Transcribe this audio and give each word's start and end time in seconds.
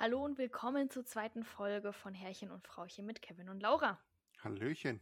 Hallo 0.00 0.24
und 0.24 0.38
willkommen 0.38 0.88
zur 0.90 1.04
zweiten 1.04 1.42
Folge 1.42 1.92
von 1.92 2.14
Herrchen 2.14 2.52
und 2.52 2.64
Frauchen 2.64 3.04
mit 3.04 3.20
Kevin 3.20 3.48
und 3.48 3.58
Laura. 3.60 3.98
Hallöchen. 4.38 5.00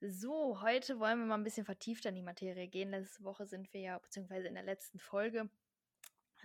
So, 0.00 0.60
heute 0.60 0.98
wollen 0.98 1.20
wir 1.20 1.26
mal 1.26 1.36
ein 1.36 1.44
bisschen 1.44 1.64
vertiefter 1.64 2.08
in 2.08 2.16
die 2.16 2.22
Materie 2.22 2.66
gehen. 2.66 2.90
Letzte 2.90 3.22
Woche 3.22 3.46
sind 3.46 3.72
wir 3.72 3.80
ja, 3.80 3.98
beziehungsweise 4.00 4.48
in 4.48 4.54
der 4.54 4.64
letzten 4.64 4.98
Folge, 4.98 5.48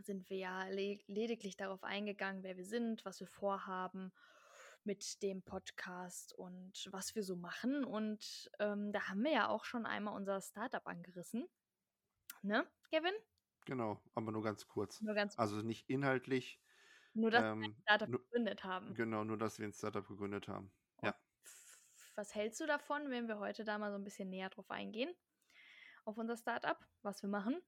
sind 0.03 0.29
wir 0.29 0.37
ja 0.37 0.67
le 0.67 0.99
lediglich 1.07 1.57
darauf 1.57 1.83
eingegangen, 1.83 2.43
wer 2.43 2.57
wir 2.57 2.65
sind, 2.65 3.03
was 3.05 3.21
wir 3.21 3.27
vorhaben 3.27 4.11
mit 4.83 5.23
dem 5.23 5.41
Podcast 5.41 6.33
und 6.33 6.87
was 6.91 7.15
wir 7.15 7.23
so 7.23 7.35
machen. 7.35 7.83
Und 7.83 8.51
ähm, 8.59 8.91
da 8.91 9.07
haben 9.07 9.23
wir 9.23 9.31
ja 9.31 9.49
auch 9.49 9.65
schon 9.65 9.87
einmal 9.87 10.15
unser 10.15 10.41
Startup 10.41 10.85
angerissen. 10.85 11.47
Ne, 12.43 12.67
Kevin? 12.91 13.13
Genau, 13.65 13.99
aber 14.13 14.31
nur 14.31 14.43
ganz 14.43 14.67
kurz. 14.67 15.01
Nur 15.01 15.15
ganz 15.15 15.39
Also 15.39 15.63
nicht 15.63 15.89
inhaltlich. 15.89 16.59
Nur, 17.17 17.31
dass 17.31 17.43
wir 17.43 17.51
ein 17.51 17.63
Ähm, 17.63 17.75
Startup 17.81 18.09
nur, 18.09 18.19
gegründet 18.21 18.63
haben. 18.63 18.93
genau, 18.93 19.23
nur 19.23 19.37
dass 19.37 19.57
wir 19.59 19.67
ein 19.67 19.73
Startup 19.73 20.07
gegründet 20.07 20.47
haben. 20.47 20.71
Ja. 21.01 21.15
Was 22.15 22.33
hältst 22.35 22.59
du 22.61 22.65
davon, 22.65 23.09
wenn 23.09 23.27
wir 23.27 23.39
heute 23.39 23.63
da 23.63 23.77
mal 23.77 23.91
so 23.91 23.97
ein 23.97 24.03
bisschen 24.03 24.29
näher 24.29 24.49
drauf 24.49 24.69
eingehen? 24.71 25.13
Auf 26.05 26.17
unser 26.17 26.37
Startup, 26.37 26.77
was 27.01 27.21
wir 27.21 27.29
machen? 27.29 27.61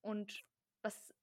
Und 0.00 0.44
was 0.82 1.14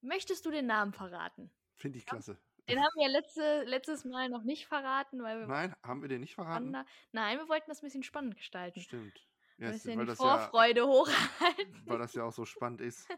möchtest 0.00 0.44
du 0.46 0.50
den 0.50 0.66
Namen 0.66 0.92
verraten? 0.92 1.52
Finde 1.76 1.98
ich 1.98 2.06
klasse. 2.06 2.38
Den 2.68 2.78
haben 2.78 2.92
wir 2.96 3.06
ja 3.06 3.12
letzte, 3.12 3.62
letztes 3.64 4.04
Mal 4.04 4.28
noch 4.28 4.42
nicht 4.42 4.66
verraten, 4.66 5.22
weil 5.22 5.40
wir 5.40 5.46
Nein, 5.46 5.74
haben 5.82 6.02
wir 6.02 6.08
den 6.08 6.20
nicht 6.20 6.34
verraten? 6.34 6.76
Nein, 7.12 7.38
wir 7.38 7.48
wollten 7.48 7.70
das 7.70 7.80
ein 7.82 7.86
bisschen 7.86 8.02
spannend 8.02 8.36
gestalten. 8.36 8.80
Stimmt. 8.80 9.26
Ein 9.58 9.62
Ja, 9.64 9.68
es- 9.70 9.82
bisschen 9.84 10.00
die 10.00 10.06
das 10.06 10.18
ja, 10.18 10.24
Vorfreude 10.38 10.86
hochhalten. 10.86 11.82
weil 11.86 11.98
das 11.98 12.12
ja 12.14 12.24
auch 12.24 12.32
so 12.32 12.44
spannend 12.44 12.80
ist. 12.82 13.08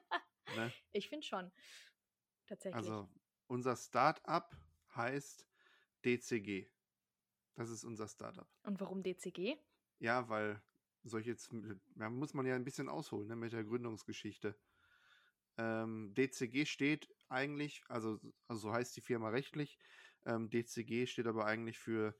Ne? 0.56 0.73
Ich 0.92 1.09
finde 1.09 1.26
schon. 1.26 1.51
Tatsächlich. 2.46 2.74
Also 2.76 3.09
unser 3.50 3.77
Startup 3.77 4.48
heißt 4.95 5.46
DCG. 6.04 6.70
Das 7.56 7.68
ist 7.68 7.84
unser 7.84 8.06
Startup. 8.06 8.48
Und 8.62 8.80
warum 8.80 9.02
DCG? 9.02 9.56
Ja, 9.98 10.29
weil 10.29 10.62
solche, 11.02 11.37
ja, 11.96 12.09
muss 12.10 12.32
man 12.32 12.46
ja 12.46 12.54
ein 12.54 12.65
bisschen 12.65 12.88
ausholen 12.88 13.26
ne, 13.26 13.37
mit 13.37 13.52
der 13.52 13.65
Gründungsgeschichte. 13.65 14.56
Ähm, 15.59 16.15
DCG 16.15 16.65
steht 16.65 17.12
eigentlich, 17.28 17.82
also, 17.88 18.21
also 18.46 18.68
so 18.68 18.73
heißt 18.73 18.96
die 18.96 19.01
Firma 19.01 19.30
rechtlich. 19.30 19.78
Ähm, 20.24 20.48
DCG 20.48 21.06
steht 21.06 21.26
aber 21.26 21.45
eigentlich 21.45 21.78
für 21.78 22.15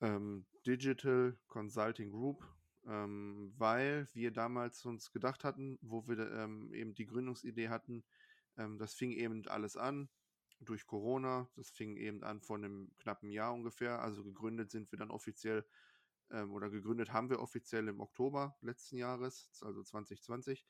ähm, 0.00 0.44
Digital 0.66 1.38
Consulting 1.46 2.10
Group, 2.10 2.44
ähm, 2.84 3.54
weil 3.56 4.08
wir 4.12 4.32
damals 4.32 4.84
uns 4.84 5.12
gedacht 5.12 5.44
hatten, 5.44 5.78
wo 5.82 6.08
wir 6.08 6.18
ähm, 6.32 6.72
eben 6.74 6.94
die 6.94 7.06
Gründungsidee 7.06 7.68
hatten, 7.68 8.04
ähm, 8.56 8.78
das 8.78 8.94
fing 8.94 9.12
eben 9.12 9.46
alles 9.46 9.76
an 9.76 10.08
durch 10.64 10.86
Corona. 10.86 11.50
Das 11.56 11.70
fing 11.70 11.96
eben 11.96 12.22
an 12.22 12.40
vor 12.40 12.56
einem 12.56 12.92
knappen 12.98 13.30
Jahr 13.30 13.52
ungefähr. 13.52 14.00
Also 14.00 14.24
gegründet 14.24 14.70
sind 14.70 14.90
wir 14.92 14.98
dann 14.98 15.10
offiziell 15.10 15.66
ähm, 16.30 16.52
oder 16.52 16.70
gegründet 16.70 17.12
haben 17.12 17.30
wir 17.30 17.40
offiziell 17.40 17.88
im 17.88 18.00
Oktober 18.00 18.56
letzten 18.60 18.96
Jahres, 18.96 19.50
also 19.60 19.82
2020. 19.82 20.66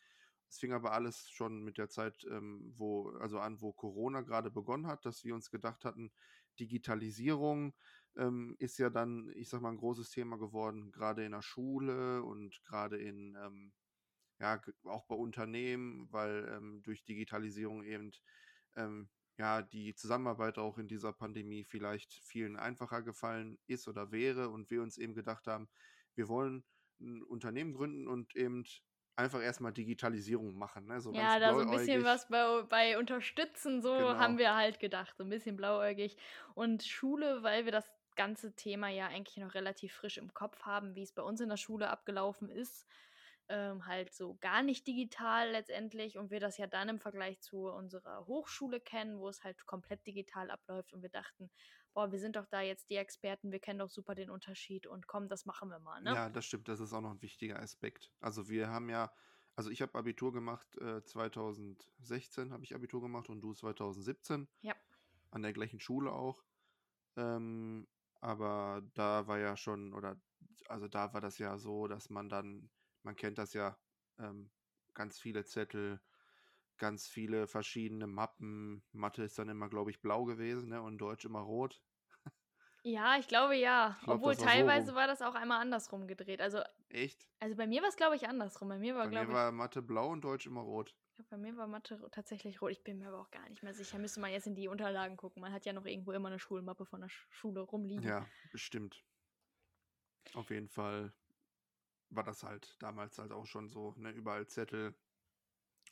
Es 0.49 0.59
fing 0.59 0.73
aber 0.73 0.93
alles 0.93 1.31
schon 1.31 1.63
mit 1.63 1.79
der 1.79 1.89
Zeit, 1.89 2.27
ähm, 2.31 2.73
wo, 2.77 3.11
also 3.13 3.39
an, 3.39 3.61
wo 3.63 3.73
Corona 3.73 4.21
gerade 4.21 4.51
begonnen 4.51 4.87
hat, 4.87 5.07
dass 5.07 5.25
wir 5.25 5.35
uns 5.35 5.51
gedacht 5.51 5.85
hatten, 5.85 6.13
Digitalisierung 6.61 7.75
ähm, 8.17 8.57
ist 8.59 8.79
ja 8.79 8.91
dann, 8.91 9.31
ich 9.35 9.49
sag 9.49 9.63
mal, 9.63 9.71
ein 9.71 9.79
großes 9.79 10.11
Thema 10.11 10.37
geworden, 10.37 10.93
gerade 10.93 11.25
in 11.25 11.33
der 11.33 11.41
Schule 11.43 12.23
und 12.23 12.63
gerade 12.65 12.99
in, 12.99 13.35
ähm, 13.43 13.73
ja, 14.41 14.61
auch 14.85 15.07
bei 15.07 15.15
Unternehmen, 15.15 16.13
weil 16.13 16.47
ähm, 16.51 16.83
durch 16.83 17.05
Digitalisierung 17.05 17.85
eben 17.85 18.11
ähm, 18.75 19.09
ja 19.39 19.63
die 19.63 19.95
Zusammenarbeit 19.95 20.59
auch 20.59 20.79
in 20.79 20.89
dieser 20.89 21.13
Pandemie 21.13 21.65
vielleicht 21.65 22.13
vielen 22.15 22.57
einfacher 22.57 23.03
gefallen 23.03 23.59
ist 23.67 23.89
oder 23.89 24.13
wäre 24.13 24.49
und 24.51 24.71
wir 24.71 24.83
uns 24.83 24.99
eben 24.99 25.15
gedacht 25.15 25.47
haben, 25.47 25.69
wir 26.15 26.29
wollen 26.29 26.65
ein 27.01 27.23
Unternehmen 27.23 27.73
gründen 27.75 28.07
und 28.09 28.35
eben 28.37 28.65
einfach 29.17 29.43
erstmal 29.43 29.73
Digitalisierung 29.73 30.57
machen. 30.57 30.87
Ne? 30.87 31.01
So 31.01 31.13
Ja, 31.13 31.39
da 31.39 31.55
so 31.55 31.61
ein 31.61 31.69
bisschen 31.71 32.05
was 32.05 32.29
bei, 32.29 32.63
bei 32.63 32.99
unterstützen, 32.99 33.83
so 33.83 33.91
Genau. 33.97 34.15
haben 34.17 34.39
wir 34.39 34.55
halt 34.55 34.81
gedacht, 34.81 35.17
so 35.17 35.25
ein 35.25 35.29
bisschen 35.29 35.57
blauäugig. 35.57 36.17
Und 36.55 36.83
Schule, 36.85 37.43
weil 37.43 37.65
wir 37.67 37.73
das 37.73 37.93
ganze 38.17 38.55
Thema 38.55 38.89
ja 38.89 39.09
eigentlich 39.09 39.37
noch 39.37 39.55
relativ 39.55 39.93
frisch 39.95 40.17
im 40.19 40.33
Kopf 40.33 40.63
haben, 40.63 40.95
wie 40.95 41.03
es 41.03 41.13
bei 41.13 41.23
uns 41.23 41.41
in 41.41 41.49
der 41.51 41.57
Schule 41.59 41.91
abgelaufen 41.91 42.49
ist, 42.49 42.87
ähm, 43.53 43.87
halt 43.87 44.15
so 44.15 44.37
gar 44.41 44.63
nicht 44.63 44.87
digital 44.87 45.51
letztendlich 45.51 46.17
und 46.17 46.31
wir 46.31 46.41
das 46.41 46.57
ja 46.57 46.67
dann 46.67 46.89
im 46.89 46.99
Vergleich 46.99 47.39
zu 47.43 47.69
unserer 47.69 48.27
Hochschule 48.27 48.81
kennen, 48.81 49.19
wo 49.19 49.29
es 49.29 49.45
halt 49.45 49.67
komplett 49.67 50.07
digital 50.07 50.51
abläuft 50.51 50.95
und 50.95 51.03
wir 51.03 51.11
dachten, 51.11 51.51
boah, 51.93 52.11
wir 52.11 52.19
sind 52.19 52.37
doch 52.37 52.47
da 52.47 52.63
jetzt 52.63 52.89
die 52.89 52.97
Experten, 52.97 53.53
wir 53.53 53.61
kennen 53.61 53.79
doch 53.79 53.91
super 53.91 54.15
den 54.15 54.31
Unterschied 54.31 54.87
und 54.87 55.07
komm, 55.07 55.29
das 55.29 55.45
machen 55.45 55.69
wir 55.69 55.79
mal, 55.81 56.01
ne? 56.01 56.15
Ja, 56.15 56.31
das 56.31 56.47
stimmt, 56.47 56.67
das 56.67 56.81
ist 56.81 56.95
auch 56.95 57.03
noch 57.03 57.11
ein 57.11 57.21
wichtiger 57.21 57.61
Aspekt. 57.61 58.11
Also 58.21 58.49
wir 58.49 58.69
haben 58.69 58.89
ja, 58.89 59.13
also 59.55 59.69
ich 59.69 59.83
habe 59.83 59.99
Abitur 59.99 60.33
gemacht, 60.33 60.75
äh, 60.79 61.05
2016 61.05 62.53
habe 62.55 62.65
ich 62.65 62.75
Abitur 62.75 63.03
gemacht 63.03 63.29
und 63.29 63.43
du 63.43 63.53
2017. 63.53 64.49
Ja. 64.63 64.75
An 65.31 65.43
der 65.43 65.53
gleichen 65.53 65.79
Schule 65.79 66.11
auch. 66.11 66.43
Ähm, 67.17 67.87
aber 68.23 68.83
da 68.95 69.27
war 69.27 69.39
ja 69.39 69.59
schon, 69.59 69.93
oder 69.93 70.19
also 70.69 70.89
da 70.89 71.13
war 71.13 71.21
das 71.21 71.37
ja 71.37 71.59
so, 71.59 71.87
dass 71.87 72.09
man 72.09 72.31
dann, 72.31 72.71
man 73.03 73.17
kennt 73.17 73.39
das 73.39 73.53
ja, 73.55 73.79
ähm, 74.19 74.51
ganz 74.95 75.19
viele 75.21 75.45
Zettel, 75.45 76.01
ganz 76.79 77.09
viele 77.09 77.47
verschiedene 77.49 78.07
Mappen. 78.07 78.85
Mathe 78.93 79.25
ist 79.25 79.39
dann 79.39 79.49
immer, 79.49 79.69
glaube 79.69 79.91
ich, 79.91 80.03
blau 80.03 80.25
gewesen, 80.25 80.69
ne? 80.71 80.83
Und 80.83 80.99
Deutsch 80.99 81.25
immer 81.25 81.41
rot. 81.41 81.83
Ja, 82.85 83.17
ich 83.19 83.29
glaube 83.29 83.57
ja. 83.57 83.99
Ich 83.99 84.05
glaub, 84.05 84.17
Obwohl 84.17 84.25
war 84.25 84.35
so 84.35 84.45
teilweise 84.45 84.95
rum. 84.95 84.95
war 84.95 85.07
das 85.07 85.23
auch 85.23 85.35
einmal 85.35 85.61
andersrum 85.61 86.07
gedreht. 86.09 86.41
Also, 86.41 86.63
Echt? 86.91 87.29
also 87.41 87.57
bei 87.57 87.67
mir 87.67 87.83
war 87.83 87.89
es, 87.91 87.97
glaube 87.97 88.17
ich, 88.17 88.29
andersrum. 88.29 88.69
Bei 88.69 88.79
mir 88.79 88.97
war, 88.97 89.07
Bei 89.07 89.11
mir 89.11 89.29
glaube 89.29 89.33
ich, 89.35 89.39
war 89.39 89.53
Mathe 89.53 89.83
blau 89.83 90.09
und 90.09 90.23
Deutsch 90.25 90.47
immer 90.47 90.63
rot. 90.63 90.97
ja, 91.19 91.25
bei 91.31 91.37
mir 91.39 91.57
war 91.57 91.67
Mathe 91.67 92.07
tatsächlich 92.11 92.61
rot. 92.61 92.71
Ich 92.73 92.85
bin 92.85 92.99
mir 92.99 93.09
aber 93.09 93.21
auch 93.21 93.31
gar 93.31 93.49
nicht 93.49 93.63
mehr 93.63 93.73
sicher. 93.75 93.99
Müsste 93.99 94.21
man 94.21 94.31
jetzt 94.33 94.47
in 94.47 94.55
die 94.55 94.69
Unterlagen 94.69 95.17
gucken. 95.17 95.41
Man 95.43 95.53
hat 95.53 95.65
ja 95.65 95.73
noch 95.73 95.87
irgendwo 95.87 96.13
immer 96.13 96.29
eine 96.29 96.39
Schulmappe 96.39 96.85
von 96.87 97.01
der 97.01 97.09
Sch 97.09 97.27
Schule 97.31 97.61
rumliegen. 97.61 98.15
Ja, 98.15 98.29
bestimmt. 98.51 99.03
Auf 100.35 100.51
jeden 100.51 100.69
Fall 100.69 101.15
war 102.15 102.25
das 102.25 102.43
halt 102.43 102.77
damals 102.81 103.19
halt 103.19 103.33
auch 103.33 103.47
schon 103.47 103.69
so, 103.69 103.95
ne, 103.97 104.11
überall 104.11 104.47
Zettel 104.47 104.95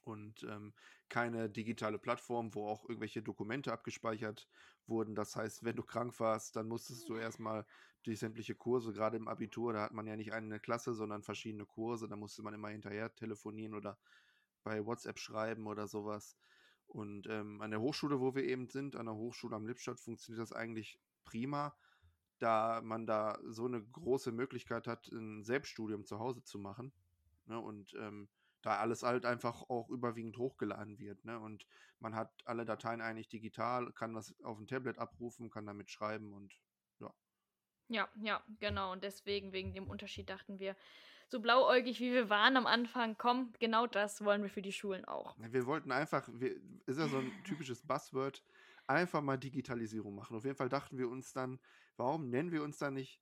und 0.04 0.42
ähm, 0.44 0.74
keine 1.08 1.50
digitale 1.50 1.98
Plattform, 1.98 2.54
wo 2.54 2.66
auch 2.66 2.84
irgendwelche 2.88 3.22
Dokumente 3.22 3.72
abgespeichert 3.72 4.48
wurden. 4.86 5.14
Das 5.14 5.36
heißt, 5.36 5.64
wenn 5.64 5.76
du 5.76 5.82
krank 5.82 6.18
warst, 6.20 6.56
dann 6.56 6.68
musstest 6.68 7.08
du 7.08 7.16
erstmal 7.16 7.66
durch 8.02 8.18
sämtliche 8.18 8.54
Kurse, 8.54 8.92
gerade 8.92 9.16
im 9.16 9.28
Abitur, 9.28 9.72
da 9.72 9.82
hat 9.82 9.92
man 9.92 10.06
ja 10.06 10.16
nicht 10.16 10.32
eine 10.32 10.58
Klasse, 10.58 10.94
sondern 10.94 11.22
verschiedene 11.22 11.66
Kurse, 11.66 12.08
da 12.08 12.16
musste 12.16 12.42
man 12.42 12.54
immer 12.54 12.68
hinterher 12.68 13.14
telefonieren 13.14 13.74
oder 13.74 13.98
bei 14.64 14.84
WhatsApp 14.84 15.18
schreiben 15.18 15.66
oder 15.66 15.86
sowas. 15.86 16.36
Und 16.86 17.28
ähm, 17.28 17.60
an 17.60 17.70
der 17.70 17.80
Hochschule, 17.80 18.20
wo 18.20 18.34
wir 18.34 18.44
eben 18.44 18.68
sind, 18.68 18.96
an 18.96 19.06
der 19.06 19.14
Hochschule 19.14 19.54
am 19.54 19.66
Lippstadt, 19.66 20.00
funktioniert 20.00 20.42
das 20.42 20.52
eigentlich 20.52 20.98
prima 21.24 21.76
da 22.40 22.80
man 22.82 23.06
da 23.06 23.38
so 23.44 23.66
eine 23.66 23.82
große 23.82 24.32
Möglichkeit 24.32 24.86
hat, 24.86 25.08
ein 25.08 25.44
Selbststudium 25.44 26.04
zu 26.04 26.18
Hause 26.18 26.42
zu 26.42 26.58
machen. 26.58 26.92
Ne? 27.46 27.60
Und 27.60 27.94
ähm, 27.94 28.28
da 28.62 28.78
alles 28.78 29.02
halt 29.02 29.24
einfach 29.24 29.62
auch 29.68 29.88
überwiegend 29.88 30.36
hochgeladen 30.38 30.98
wird. 30.98 31.24
Ne? 31.24 31.38
Und 31.38 31.66
man 31.98 32.14
hat 32.14 32.30
alle 32.44 32.64
Dateien 32.64 33.00
eigentlich 33.00 33.28
digital, 33.28 33.92
kann 33.92 34.14
das 34.14 34.34
auf 34.42 34.56
dem 34.56 34.66
Tablet 34.66 34.98
abrufen, 34.98 35.50
kann 35.50 35.66
damit 35.66 35.90
schreiben 35.90 36.32
und 36.32 36.54
ja. 36.98 37.12
Ja, 37.88 38.08
ja, 38.22 38.42
genau. 38.58 38.92
Und 38.92 39.04
deswegen, 39.04 39.52
wegen 39.52 39.72
dem 39.74 39.88
Unterschied, 39.88 40.28
dachten 40.30 40.58
wir, 40.58 40.76
so 41.28 41.40
blauäugig 41.40 42.00
wie 42.00 42.12
wir 42.12 42.28
waren 42.28 42.56
am 42.56 42.66
Anfang, 42.66 43.16
komm, 43.16 43.52
genau 43.60 43.86
das 43.86 44.24
wollen 44.24 44.42
wir 44.42 44.50
für 44.50 44.62
die 44.62 44.72
Schulen 44.72 45.04
auch. 45.04 45.36
Wir 45.38 45.64
wollten 45.66 45.92
einfach, 45.92 46.28
wir, 46.32 46.56
ist 46.86 46.98
ja 46.98 47.06
so 47.06 47.18
ein 47.18 47.32
typisches 47.44 47.82
Buzzword, 47.86 48.42
einfach 48.90 49.22
mal 49.22 49.36
Digitalisierung 49.36 50.14
machen. 50.14 50.36
Auf 50.36 50.44
jeden 50.44 50.56
Fall 50.56 50.68
dachten 50.68 50.98
wir 50.98 51.08
uns 51.08 51.32
dann, 51.32 51.60
warum 51.96 52.28
nennen 52.28 52.52
wir 52.52 52.62
uns 52.62 52.78
dann 52.78 52.94
nicht 52.94 53.20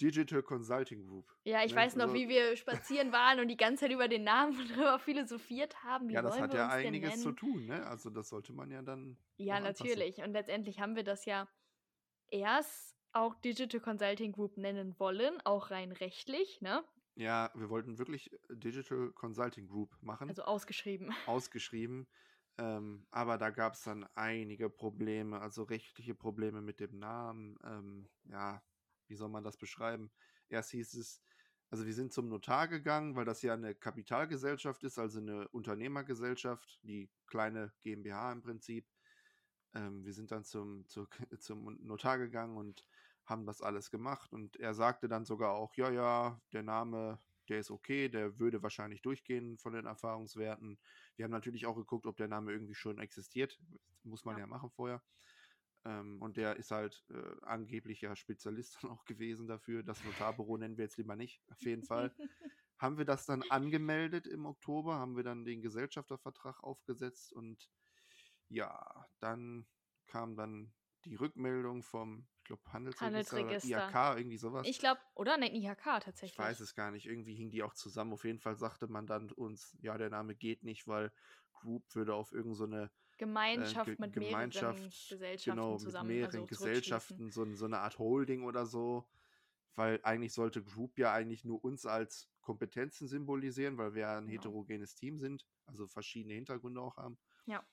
Digital 0.00 0.42
Consulting 0.42 1.06
Group? 1.06 1.34
Ja, 1.44 1.64
ich 1.64 1.72
Ne? 1.72 1.78
weiß 1.78 1.96
noch, 1.96 2.04
Also- 2.04 2.14
wie 2.14 2.28
wir 2.28 2.56
spazieren 2.56 3.10
waren 3.12 3.40
und 3.40 3.48
die 3.48 3.56
ganze 3.56 3.84
Zeit 3.86 3.92
über 3.92 4.06
den 4.08 4.24
Namen 4.24 4.52
drüber 4.90 4.98
philosophiert 4.98 5.82
haben. 5.82 6.08
Wie 6.08 6.12
Ja, 6.12 6.22
das 6.22 6.38
hat 6.38 6.52
ja 6.54 6.68
einiges 6.68 7.22
zu 7.22 7.32
tun, 7.32 7.66
ne? 7.66 7.86
Also 7.86 8.10
das 8.10 8.28
sollte 8.28 8.52
man 8.52 8.70
ja 8.70 8.82
dann. 8.82 9.16
Ja, 9.38 9.56
anpassen. 9.56 9.86
natürlich. 9.86 10.18
Und 10.18 10.32
letztendlich 10.32 10.78
haben 10.80 10.94
wir 10.94 11.04
das 11.04 11.24
ja 11.24 11.48
erst 12.30 12.96
auch 13.12 13.34
Digital 13.36 13.80
Consulting 13.80 14.32
Group 14.32 14.56
nennen 14.56 14.98
wollen, 14.98 15.40
auch 15.44 15.70
rein 15.70 15.92
rechtlich, 15.92 16.60
ne? 16.60 16.84
Ja, 17.14 17.50
wir 17.54 17.68
wollten 17.68 17.98
wirklich 17.98 18.30
Digital 18.48 19.10
Consulting 19.12 19.66
Group 19.68 19.94
machen, 20.00 20.28
Also 20.30 20.42
ausgeschrieben. 20.44 21.14
ausgeschrieben. 21.26 22.08
Ähm, 22.58 23.06
aber 23.10 23.38
da 23.38 23.50
gab 23.50 23.74
es 23.74 23.82
dann 23.82 24.06
einige 24.14 24.68
Probleme, 24.70 25.40
also 25.40 25.62
rechtliche 25.64 26.14
Probleme 26.14 26.60
mit 26.62 26.80
dem 26.80 26.98
Namen. 26.98 27.58
Ähm, 27.64 28.10
ja, 28.24 28.62
wie 29.08 29.16
soll 29.16 29.28
man 29.30 29.44
das 29.44 29.56
beschreiben? 29.56 30.12
Erst 30.48 30.70
hieß 30.72 30.94
es, 30.94 31.22
also 31.70 31.86
wir 31.86 31.94
sind 31.94 32.12
zum 32.12 32.28
Notar 32.28 32.68
gegangen, 32.68 33.16
weil 33.16 33.24
das 33.24 33.42
ja 33.42 33.54
eine 33.54 33.74
Kapitalgesellschaft 33.74 34.84
ist, 34.84 34.98
also 34.98 35.20
eine 35.20 35.48
Unternehmergesellschaft, 35.48 36.80
die 36.82 37.10
kleine 37.26 37.72
GmbH 37.80 38.32
im 38.32 38.42
Prinzip. 38.42 38.86
ähm, 39.74 40.04
wir 40.04 40.12
sind 40.12 40.30
dann 40.30 40.44
zum, 40.44 40.86
zur, 40.88 41.08
zum 41.40 41.78
Notar 41.84 42.18
gegangen 42.18 42.56
und 42.56 42.86
haben 43.24 43.46
das 43.46 43.62
alles 43.62 43.90
gemacht. 43.90 44.32
Und 44.32 44.56
er 44.58 44.74
sagte 44.74 45.08
dann 45.08 45.24
sogar 45.24 45.52
auch, 45.52 45.74
ja, 45.76 45.90
ja, 45.90 46.40
der 46.52 46.62
Name, 46.62 47.18
der 47.48 47.58
ist 47.60 47.70
okay, 47.70 48.08
der 48.08 48.38
würde 48.38 48.62
wahrscheinlich 48.62 49.02
durchgehen 49.02 49.58
von 49.58 49.72
den 49.74 49.86
Erfahrungswerten. 49.86 50.78
Wir 51.16 51.24
haben 51.24 51.32
natürlich 51.32 51.66
auch 51.66 51.76
geguckt, 51.76 52.06
ob 52.06 52.16
der 52.16 52.28
Name 52.28 52.52
irgendwie 52.52 52.74
schon 52.74 52.98
existiert. 52.98 53.58
Das 53.90 54.04
muss 54.04 54.24
man 54.24 54.36
ja, 54.36 54.40
ja 54.40 54.46
machen 54.46 54.70
vorher. 54.70 55.02
Ähm, 55.84 56.22
und 56.22 56.36
der 56.36 56.56
ist 56.56 56.70
halt 56.70 57.04
äh, 57.10 57.36
angeblich 57.42 58.00
ja 58.00 58.14
Spezialist 58.14 58.78
dann 58.82 58.90
auch 58.90 59.04
gewesen 59.04 59.46
dafür. 59.46 59.82
Das 59.82 60.02
Notarbüro 60.04 60.56
nennen 60.56 60.76
wir 60.76 60.84
jetzt 60.84 60.96
lieber 60.96 61.16
nicht, 61.16 61.42
auf 61.50 61.60
jeden 61.62 61.84
Fall. 61.84 62.14
haben 62.78 62.98
wir 62.98 63.04
das 63.04 63.26
dann 63.26 63.42
angemeldet 63.48 64.26
im 64.26 64.44
Oktober, 64.44 64.96
haben 64.96 65.16
wir 65.16 65.22
dann 65.22 65.44
den 65.44 65.62
Gesellschaftervertrag 65.62 66.62
aufgesetzt 66.64 67.32
und 67.32 67.70
ja, 68.48 69.06
dann 69.20 69.66
kam 70.06 70.36
dann 70.36 70.72
die 71.04 71.14
Rückmeldung 71.14 71.82
vom, 71.82 72.26
glaube, 72.56 72.72
Handelsregister, 72.72 73.36
Handelsregister. 73.36 73.88
IHK, 73.88 74.18
irgendwie 74.18 74.36
sowas. 74.36 74.66
Ich 74.66 74.78
glaube, 74.78 75.00
oder? 75.14 75.36
Nein, 75.36 75.54
IHK 75.54 76.00
tatsächlich. 76.00 76.32
Ich 76.32 76.38
weiß 76.38 76.60
es 76.60 76.74
gar 76.74 76.90
nicht. 76.90 77.06
Irgendwie 77.06 77.34
hingen 77.34 77.50
die 77.50 77.62
auch 77.62 77.74
zusammen. 77.74 78.12
Auf 78.12 78.24
jeden 78.24 78.38
Fall 78.38 78.56
sagte 78.56 78.88
man 78.88 79.06
dann 79.06 79.30
uns, 79.30 79.76
ja, 79.80 79.96
der 79.96 80.10
Name 80.10 80.34
geht 80.34 80.62
nicht, 80.62 80.86
weil 80.86 81.12
Group 81.52 81.94
würde 81.94 82.14
auf 82.14 82.32
irgendeine 82.32 82.86
so 82.86 82.92
Gemeinschaft 83.18 83.88
äh, 83.88 83.96
mit 83.98 84.12
Gemeinschaft, 84.12 84.78
mehreren 84.78 84.92
Gesellschaften 85.08 85.60
genau, 85.60 85.76
zusammen. 85.78 86.08
Mit 86.08 86.16
mehreren 86.16 86.40
also 86.40 86.46
Gesellschaften, 86.46 87.30
so, 87.30 87.54
so 87.54 87.64
eine 87.64 87.78
Art 87.78 87.98
Holding 87.98 88.44
oder 88.44 88.66
so. 88.66 89.08
Weil 89.74 90.00
eigentlich 90.02 90.34
sollte 90.34 90.62
Group 90.62 90.98
ja 90.98 91.12
eigentlich 91.14 91.44
nur 91.44 91.64
uns 91.64 91.86
als 91.86 92.28
Kompetenzen 92.42 93.08
symbolisieren, 93.08 93.78
weil 93.78 93.94
wir 93.94 94.08
ein 94.10 94.26
genau. 94.26 94.32
heterogenes 94.32 94.94
Team 94.94 95.18
sind, 95.18 95.46
also 95.64 95.86
verschiedene 95.86 96.34
Hintergründe 96.34 96.80
auch 96.82 96.98
haben. 96.98 97.16
Ja. 97.46 97.64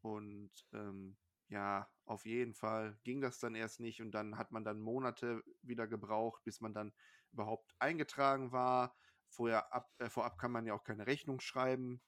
Und 0.00 0.50
ähm, 0.72 1.16
ja, 1.48 1.88
auf 2.04 2.26
jeden 2.26 2.54
Fall 2.54 2.98
ging 3.04 3.20
das 3.20 3.38
dann 3.38 3.54
erst 3.54 3.80
nicht 3.80 4.00
und 4.02 4.12
dann 4.12 4.38
hat 4.38 4.52
man 4.52 4.64
dann 4.64 4.80
Monate 4.80 5.42
wieder 5.62 5.86
gebraucht, 5.88 6.42
bis 6.44 6.60
man 6.60 6.74
dann 6.74 6.92
überhaupt 7.32 7.74
eingetragen 7.78 8.52
war. 8.52 8.96
Vorher 9.28 9.72
ab, 9.74 9.90
äh, 9.98 10.08
vorab 10.10 10.38
kann 10.38 10.52
man 10.52 10.66
ja 10.66 10.74
auch 10.74 10.84
keine 10.84 11.06
Rechnung 11.06 11.40
schreiben. 11.40 12.02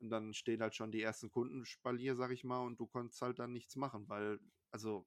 Und 0.00 0.10
dann 0.10 0.34
stehen 0.34 0.62
halt 0.62 0.74
schon 0.74 0.92
die 0.92 1.02
ersten 1.02 1.30
Kundenspalier, 1.30 2.14
sag 2.14 2.30
ich 2.30 2.44
mal, 2.44 2.60
und 2.64 2.78
du 2.80 2.86
konntest 2.86 3.22
halt 3.22 3.38
dann 3.38 3.52
nichts 3.52 3.74
machen, 3.76 4.08
weil, 4.08 4.38
also, 4.70 5.06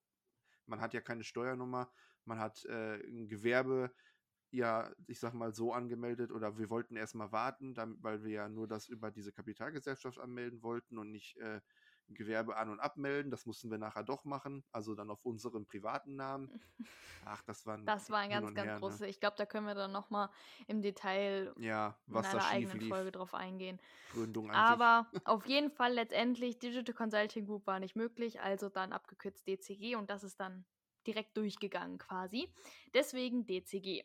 man 0.66 0.80
hat 0.80 0.94
ja 0.94 1.00
keine 1.00 1.24
Steuernummer, 1.24 1.92
man 2.24 2.38
hat 2.38 2.64
äh, 2.66 2.96
ein 3.06 3.28
Gewerbe, 3.28 3.94
ja, 4.50 4.92
ich 5.06 5.18
sag 5.20 5.34
mal, 5.34 5.52
so 5.54 5.72
angemeldet 5.72 6.32
oder 6.32 6.58
wir 6.58 6.70
wollten 6.70 6.96
erstmal 6.96 7.32
warten, 7.32 7.74
damit, 7.74 8.02
weil 8.02 8.22
wir 8.24 8.32
ja 8.32 8.48
nur 8.48 8.68
das 8.68 8.88
über 8.88 9.10
diese 9.10 9.32
Kapitalgesellschaft 9.32 10.18
anmelden 10.18 10.62
wollten 10.62 10.98
und 10.98 11.10
nicht 11.10 11.36
äh, 11.38 11.60
Gewerbe 12.08 12.56
an- 12.56 12.68
und 12.68 12.80
abmelden. 12.80 13.30
Das 13.30 13.46
mussten 13.46 13.70
wir 13.70 13.78
nachher 13.78 14.02
doch 14.02 14.24
machen, 14.24 14.64
also 14.72 14.94
dann 14.94 15.10
auf 15.10 15.24
unseren 15.24 15.66
privaten 15.66 16.16
Namen. 16.16 16.60
Ach, 17.24 17.42
das 17.42 17.64
war 17.66 17.76
ein, 17.76 17.86
das 17.86 18.10
war 18.10 18.18
ein 18.18 18.30
ganz, 18.30 18.54
ganz 18.54 18.68
her, 18.68 18.78
großes. 18.78 19.00
Ne? 19.00 19.08
Ich 19.08 19.20
glaube, 19.20 19.36
da 19.36 19.46
können 19.46 19.66
wir 19.66 19.74
dann 19.74 19.92
nochmal 19.92 20.28
im 20.66 20.82
Detail 20.82 21.52
ja, 21.56 21.96
was 22.06 22.32
in 22.32 22.38
einer 22.38 22.48
eigenen 22.48 22.80
lief. 22.80 22.88
Folge 22.88 23.12
drauf 23.12 23.34
eingehen. 23.34 23.80
Gründung 24.12 24.50
Aber 24.50 25.06
auf 25.24 25.46
jeden 25.46 25.70
Fall 25.70 25.92
letztendlich 25.92 26.58
Digital 26.58 26.94
Consulting 26.94 27.46
Group 27.46 27.66
war 27.66 27.80
nicht 27.80 27.96
möglich, 27.96 28.40
also 28.40 28.68
dann 28.68 28.92
abgekürzt 28.92 29.46
DCG 29.46 29.96
und 29.96 30.10
das 30.10 30.24
ist 30.24 30.40
dann 30.40 30.64
direkt 31.06 31.36
durchgegangen 31.36 31.98
quasi. 31.98 32.52
Deswegen 32.94 33.46
DCG. 33.46 34.04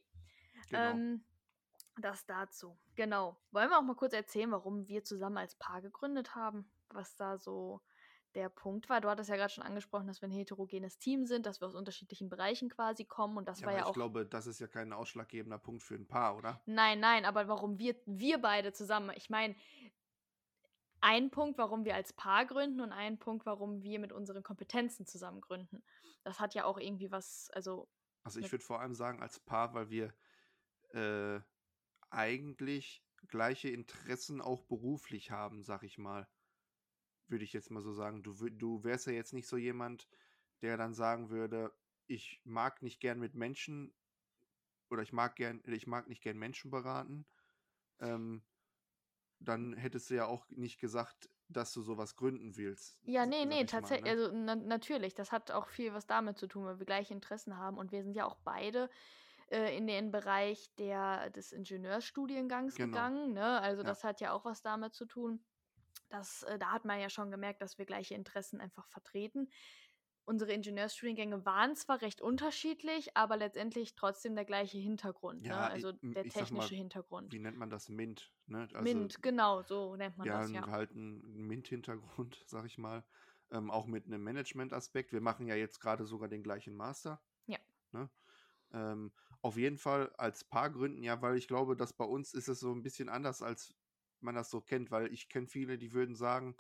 Genau. 0.69 0.91
Ähm, 0.91 1.23
das 1.99 2.25
dazu. 2.25 2.77
Genau. 2.95 3.37
Wollen 3.51 3.69
wir 3.69 3.77
auch 3.77 3.83
mal 3.83 3.95
kurz 3.95 4.13
erzählen, 4.13 4.51
warum 4.51 4.87
wir 4.87 5.03
zusammen 5.03 5.37
als 5.37 5.55
Paar 5.55 5.81
gegründet 5.81 6.35
haben? 6.35 6.69
Was 6.89 7.15
da 7.15 7.37
so 7.37 7.81
der 8.35 8.49
Punkt 8.49 8.87
war. 8.87 9.01
Du 9.01 9.09
hattest 9.09 9.29
ja 9.29 9.35
gerade 9.35 9.51
schon 9.51 9.63
angesprochen, 9.63 10.07
dass 10.07 10.21
wir 10.21 10.27
ein 10.29 10.31
heterogenes 10.31 10.99
Team 10.99 11.25
sind, 11.25 11.45
dass 11.45 11.59
wir 11.59 11.67
aus 11.67 11.75
unterschiedlichen 11.75 12.29
Bereichen 12.29 12.69
quasi 12.69 13.03
kommen 13.03 13.37
und 13.37 13.47
das 13.47 13.61
ja, 13.61 13.65
war 13.65 13.73
ja 13.73 13.79
ich 13.79 13.85
auch. 13.85 13.89
Ich 13.89 13.95
glaube, 13.95 14.25
das 14.25 14.45
ist 14.45 14.59
ja 14.59 14.67
kein 14.67 14.93
ausschlaggebender 14.93 15.57
Punkt 15.57 15.81
für 15.81 15.95
ein 15.95 16.07
Paar, 16.07 16.37
oder? 16.37 16.61
Nein, 16.65 16.99
nein, 16.99 17.25
aber 17.25 17.47
warum 17.47 17.79
wir, 17.79 17.95
wir 18.05 18.37
beide 18.37 18.73
zusammen? 18.73 19.11
Ich 19.15 19.29
meine, 19.29 19.55
ein 21.01 21.31
Punkt, 21.31 21.57
warum 21.57 21.85
wir 21.85 21.95
als 21.95 22.13
Paar 22.13 22.45
gründen 22.45 22.81
und 22.81 22.91
ein 22.91 23.17
Punkt, 23.17 23.45
warum 23.45 23.81
wir 23.81 23.99
mit 23.99 24.11
unseren 24.11 24.43
Kompetenzen 24.43 25.05
zusammen 25.05 25.41
gründen. 25.41 25.83
Das 26.23 26.39
hat 26.39 26.53
ja 26.53 26.65
auch 26.65 26.77
irgendwie 26.77 27.11
was, 27.11 27.49
also. 27.53 27.89
Also 28.23 28.39
ich 28.39 28.51
würde 28.51 28.63
vor 28.63 28.81
allem 28.81 28.93
sagen, 28.93 29.21
als 29.21 29.39
Paar, 29.39 29.73
weil 29.73 29.89
wir 29.89 30.13
äh, 30.89 31.39
eigentlich 32.09 33.03
gleiche 33.29 33.69
Interessen 33.69 34.41
auch 34.41 34.63
beruflich 34.63 35.31
haben, 35.31 35.63
sag 35.63 35.83
ich 35.83 35.97
mal. 35.97 36.27
Würde 37.27 37.43
ich 37.43 37.53
jetzt 37.53 37.71
mal 37.71 37.81
so 37.81 37.93
sagen. 37.93 38.23
Du, 38.23 38.33
du 38.49 38.83
wärst 38.83 39.07
ja 39.07 39.13
jetzt 39.13 39.33
nicht 39.33 39.47
so 39.47 39.57
jemand, 39.57 40.07
der 40.61 40.77
dann 40.77 40.93
sagen 40.93 41.29
würde, 41.29 41.73
ich 42.07 42.41
mag 42.43 42.81
nicht 42.81 42.99
gern 42.99 43.19
mit 43.19 43.35
Menschen 43.35 43.93
oder 44.89 45.01
ich 45.01 45.13
mag 45.13 45.35
gern, 45.35 45.61
ich 45.65 45.87
mag 45.87 46.07
nicht 46.07 46.21
gern 46.21 46.37
Menschen 46.37 46.71
beraten. 46.71 47.25
Ähm, 47.99 48.43
dann 49.39 49.73
hättest 49.73 50.09
du 50.09 50.15
ja 50.15 50.25
auch 50.25 50.47
nicht 50.49 50.79
gesagt, 50.79 51.29
dass 51.49 51.73
du 51.73 51.81
sowas 51.81 52.15
gründen 52.15 52.57
willst. 52.57 52.99
Ja, 53.03 53.25
nee, 53.25 53.45
nee, 53.45 53.65
tatsächlich. 53.65 54.05
Ne? 54.05 54.21
Also 54.21 54.35
na 54.35 54.55
natürlich, 54.55 55.13
das 55.13 55.31
hat 55.31 55.51
auch 55.51 55.67
viel 55.67 55.93
was 55.93 56.07
damit 56.07 56.37
zu 56.37 56.47
tun, 56.47 56.65
weil 56.65 56.79
wir 56.79 56.85
gleiche 56.85 57.13
Interessen 57.13 57.57
haben 57.57 57.77
und 57.77 57.91
wir 57.91 58.03
sind 58.03 58.15
ja 58.15 58.25
auch 58.25 58.37
beide 58.43 58.89
äh, 59.49 59.77
in 59.77 59.87
den 59.87 60.11
Bereich 60.11 60.73
der, 60.75 61.29
des 61.29 61.51
Ingenieursstudiengangs 61.51 62.75
genau. 62.75 62.87
gegangen. 62.87 63.33
Ne? 63.33 63.61
Also 63.61 63.81
ja. 63.81 63.87
das 63.87 64.03
hat 64.03 64.19
ja 64.19 64.33
auch 64.33 64.43
was 64.45 64.61
damit 64.61 64.93
zu 64.93 65.05
tun. 65.05 65.43
Das, 66.09 66.43
äh, 66.43 66.57
da 66.57 66.71
hat 66.71 66.85
man 66.85 66.99
ja 66.99 67.09
schon 67.09 67.31
gemerkt, 67.31 67.61
dass 67.61 67.77
wir 67.77 67.85
gleiche 67.85 68.15
Interessen 68.15 68.61
einfach 68.61 68.87
vertreten. 68.87 69.49
Unsere 70.25 70.51
Ingenieursstudiengänge 70.51 71.45
waren 71.45 71.75
zwar 71.77 72.01
recht 72.01 72.19
unterschiedlich, 72.19 73.15
aber 73.15 73.37
letztendlich 73.37 73.95
trotzdem 73.95 74.35
der 74.35 74.43
gleiche 74.43 74.77
Hintergrund, 74.77 75.43
ne? 75.43 75.49
ja, 75.49 75.67
ne? 75.67 75.71
also 75.71 75.91
ich, 75.91 76.13
der 76.13 76.23
technische 76.23 76.73
mal, 76.73 76.77
Hintergrund. 76.77 77.31
Wie 77.31 77.39
nennt 77.39 77.57
man 77.57 77.69
das? 77.69 77.87
MINT. 77.87 78.33
Ne? 78.45 78.67
Also, 78.73 78.81
MINT, 78.81 79.23
genau, 79.23 79.61
so 79.61 79.95
nennt 79.95 80.17
man 80.17 80.27
ja, 80.27 80.41
das. 80.41 80.51
Ja, 80.51 80.67
halt 80.67 80.91
einen 80.91 81.47
MINT-Hintergrund, 81.47 82.43
sag 82.45 82.65
ich 82.65 82.77
mal. 82.77 83.05
Ähm, 83.51 83.71
auch 83.71 83.85
mit 83.85 84.05
einem 84.05 84.21
Management-Aspekt. 84.21 85.13
Wir 85.13 85.21
machen 85.21 85.47
ja 85.47 85.55
jetzt 85.55 85.79
gerade 85.79 86.05
sogar 86.05 86.27
den 86.27 86.43
gleichen 86.43 86.75
Master. 86.75 87.21
Ja. 87.45 87.59
Ne? 87.93 88.09
Ähm, 88.73 89.13
auf 89.41 89.55
jeden 89.55 89.77
Fall 89.77 90.11
als 90.17 90.43
Paar 90.43 90.69
gründen, 90.69 91.03
ja, 91.03 91.21
weil 91.21 91.37
ich 91.37 91.47
glaube, 91.47 91.77
dass 91.77 91.93
bei 91.93 92.03
uns 92.03 92.33
ist 92.33 92.49
es 92.49 92.59
so 92.59 92.73
ein 92.73 92.83
bisschen 92.83 93.07
anders, 93.07 93.41
als 93.41 93.73
man 94.21 94.35
das 94.35 94.49
so 94.49 94.61
kennt, 94.61 94.91
weil 94.91 95.11
ich 95.13 95.29
kenne 95.29 95.47
viele, 95.47 95.77
die 95.77 95.93
würden 95.93 96.15
sagen, 96.15 96.55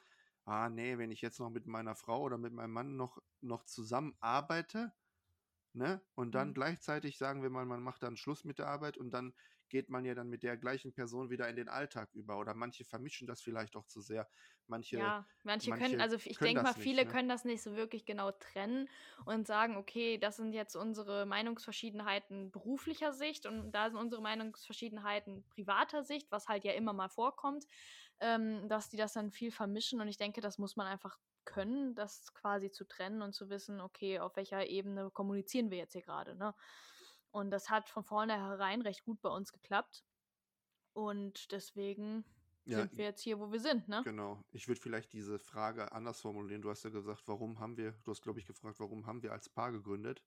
ah 0.45 0.69
nee, 0.69 0.97
wenn 0.97 1.11
ich 1.11 1.21
jetzt 1.21 1.39
noch 1.39 1.49
mit 1.49 1.67
meiner 1.67 1.95
Frau 1.95 2.21
oder 2.21 2.37
mit 2.37 2.53
meinem 2.53 2.71
Mann 2.71 2.95
noch, 2.95 3.17
noch 3.41 3.63
zusammen 3.63 4.15
arbeite, 4.19 4.93
ne, 5.73 6.01
und 6.15 6.33
dann 6.33 6.49
mhm. 6.49 6.53
gleichzeitig 6.53 7.17
sagen 7.17 7.43
wir 7.43 7.49
mal, 7.49 7.65
man 7.65 7.83
macht 7.83 8.03
dann 8.03 8.17
Schluss 8.17 8.43
mit 8.43 8.59
der 8.59 8.67
Arbeit 8.67 8.97
und 8.97 9.11
dann 9.11 9.33
geht 9.69 9.89
man 9.89 10.05
ja 10.05 10.15
dann 10.15 10.29
mit 10.29 10.43
der 10.43 10.57
gleichen 10.57 10.93
Person 10.93 11.29
wieder 11.29 11.49
in 11.49 11.55
den 11.55 11.69
Alltag 11.69 12.09
über. 12.13 12.37
Oder 12.37 12.53
manche 12.53 12.85
vermischen 12.85 13.27
das 13.27 13.41
vielleicht 13.41 13.75
auch 13.75 13.85
zu 13.85 14.01
sehr. 14.01 14.27
Manche, 14.67 14.97
ja, 14.97 15.25
manche, 15.43 15.69
manche 15.69 15.85
können, 15.85 16.01
also 16.01 16.17
ich 16.23 16.37
denke 16.37 16.61
mal, 16.61 16.73
viele 16.73 16.97
nicht, 17.01 17.07
ne? 17.07 17.11
können 17.13 17.29
das 17.29 17.45
nicht 17.45 17.61
so 17.61 17.75
wirklich 17.75 18.05
genau 18.05 18.31
trennen 18.31 18.89
und 19.25 19.47
sagen, 19.47 19.77
okay, 19.77 20.17
das 20.17 20.37
sind 20.37 20.53
jetzt 20.53 20.75
unsere 20.75 21.25
Meinungsverschiedenheiten 21.25 22.51
beruflicher 22.51 23.13
Sicht 23.13 23.45
und 23.45 23.71
da 23.71 23.89
sind 23.89 23.97
unsere 23.97 24.21
Meinungsverschiedenheiten 24.21 25.45
privater 25.49 26.03
Sicht, 26.03 26.31
was 26.31 26.47
halt 26.47 26.65
ja 26.65 26.73
immer 26.73 26.93
mal 26.93 27.09
vorkommt, 27.09 27.65
ähm, 28.19 28.67
dass 28.67 28.89
die 28.89 28.97
das 28.97 29.13
dann 29.13 29.31
viel 29.31 29.51
vermischen 29.51 30.01
und 30.01 30.07
ich 30.07 30.17
denke, 30.17 30.41
das 30.41 30.57
muss 30.57 30.75
man 30.75 30.87
einfach 30.87 31.17
können, 31.45 31.95
das 31.95 32.33
quasi 32.33 32.71
zu 32.71 32.85
trennen 32.85 33.21
und 33.21 33.33
zu 33.33 33.49
wissen, 33.49 33.79
okay, 33.79 34.19
auf 34.19 34.35
welcher 34.35 34.67
Ebene 34.67 35.09
kommunizieren 35.11 35.71
wir 35.71 35.77
jetzt 35.77 35.93
hier 35.93 36.01
gerade, 36.01 36.35
ne? 36.35 36.53
Und 37.31 37.51
das 37.51 37.69
hat 37.69 37.89
von 37.89 38.03
vornherein 38.03 38.81
recht 38.81 39.03
gut 39.03 39.21
bei 39.21 39.29
uns 39.29 39.51
geklappt. 39.51 40.03
Und 40.93 41.51
deswegen 41.51 42.25
ja, 42.65 42.79
sind 42.79 42.97
wir 42.97 43.05
jetzt 43.05 43.21
hier, 43.21 43.39
wo 43.39 43.51
wir 43.51 43.59
sind, 43.59 43.87
ne? 43.87 44.01
Genau. 44.03 44.43
Ich 44.51 44.67
würde 44.67 44.81
vielleicht 44.81 45.13
diese 45.13 45.39
Frage 45.39 45.91
anders 45.91 46.21
formulieren. 46.21 46.61
Du 46.61 46.69
hast 46.69 46.83
ja 46.83 46.89
gesagt, 46.89 47.23
warum 47.27 47.59
haben 47.59 47.77
wir, 47.77 47.93
du 48.03 48.11
hast, 48.11 48.21
glaube 48.21 48.39
ich, 48.39 48.45
gefragt, 48.45 48.79
warum 48.79 49.05
haben 49.05 49.21
wir 49.23 49.31
als 49.31 49.49
Paar 49.49 49.71
gegründet? 49.71 50.23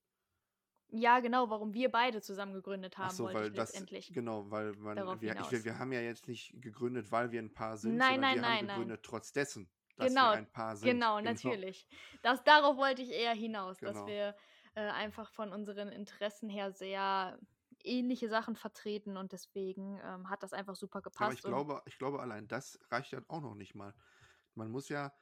Ja, 0.92 1.20
genau, 1.20 1.50
warum 1.50 1.72
wir 1.72 1.90
beide 1.90 2.20
zusammen 2.20 2.52
gegründet 2.52 2.98
haben, 2.98 3.08
Ach 3.10 3.14
so, 3.14 3.24
weil 3.24 3.50
das, 3.50 3.70
letztendlich. 3.70 4.12
Genau, 4.12 4.50
weil 4.50 4.72
man, 4.72 5.20
wir, 5.20 5.36
ich, 5.38 5.64
wir, 5.64 5.78
haben 5.78 5.92
ja 5.92 6.00
jetzt 6.00 6.26
nicht 6.26 6.60
gegründet, 6.60 7.12
weil 7.12 7.30
wir 7.30 7.40
ein 7.40 7.52
Paar 7.52 7.76
sind, 7.76 7.96
nein, 7.96 8.20
nein, 8.20 8.36
wir 8.36 8.42
nein, 8.42 8.58
haben 8.58 8.66
gegründet 8.66 9.00
nein. 9.00 9.08
trotz 9.08 9.32
dessen, 9.32 9.70
dass 9.96 10.08
genau, 10.08 10.30
wir 10.30 10.38
ein 10.38 10.50
Paar 10.50 10.76
sind. 10.76 10.88
Genau, 10.90 11.18
genau. 11.18 11.30
natürlich. 11.30 11.86
Das, 12.22 12.42
darauf 12.42 12.76
wollte 12.76 13.02
ich 13.02 13.10
eher 13.10 13.34
hinaus, 13.34 13.78
genau. 13.78 13.92
dass 13.92 14.06
wir 14.06 14.34
äh, 14.80 14.90
einfach 14.92 15.30
von 15.30 15.52
unseren 15.52 15.88
Interessen 15.88 16.48
her 16.48 16.72
sehr 16.72 17.38
ähnliche 17.84 18.28
Sachen 18.28 18.56
vertreten 18.56 19.16
und 19.16 19.32
deswegen 19.32 20.00
ähm, 20.02 20.30
hat 20.30 20.42
das 20.42 20.52
einfach 20.52 20.74
super 20.74 21.02
gepasst. 21.02 21.22
Aber 21.22 21.34
ich 21.34 21.42
glaube, 21.42 21.82
ich 21.86 21.98
glaube, 21.98 22.20
allein 22.20 22.48
das 22.48 22.78
reicht 22.90 23.12
ja 23.12 23.20
auch 23.28 23.42
noch 23.42 23.54
nicht 23.54 23.74
mal. 23.74 23.94
Man 24.54 24.70
muss 24.70 24.88
ja. 24.88 25.12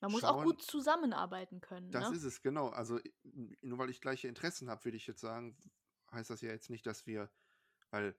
Man 0.00 0.10
muss 0.12 0.24
auch 0.24 0.42
gut 0.42 0.62
zusammenarbeiten 0.62 1.60
können. 1.60 1.90
Das 1.92 2.10
ne? 2.10 2.16
ist 2.16 2.24
es, 2.24 2.42
genau. 2.42 2.68
Also 2.70 2.98
nur 3.60 3.78
weil 3.78 3.90
ich 3.90 4.00
gleiche 4.00 4.28
Interessen 4.28 4.70
habe, 4.70 4.84
würde 4.84 4.96
ich 4.96 5.06
jetzt 5.06 5.20
sagen, 5.20 5.56
heißt 6.10 6.30
das 6.30 6.40
ja 6.40 6.50
jetzt 6.50 6.70
nicht, 6.70 6.86
dass 6.86 7.06
wir, 7.06 7.30
weil 7.90 8.16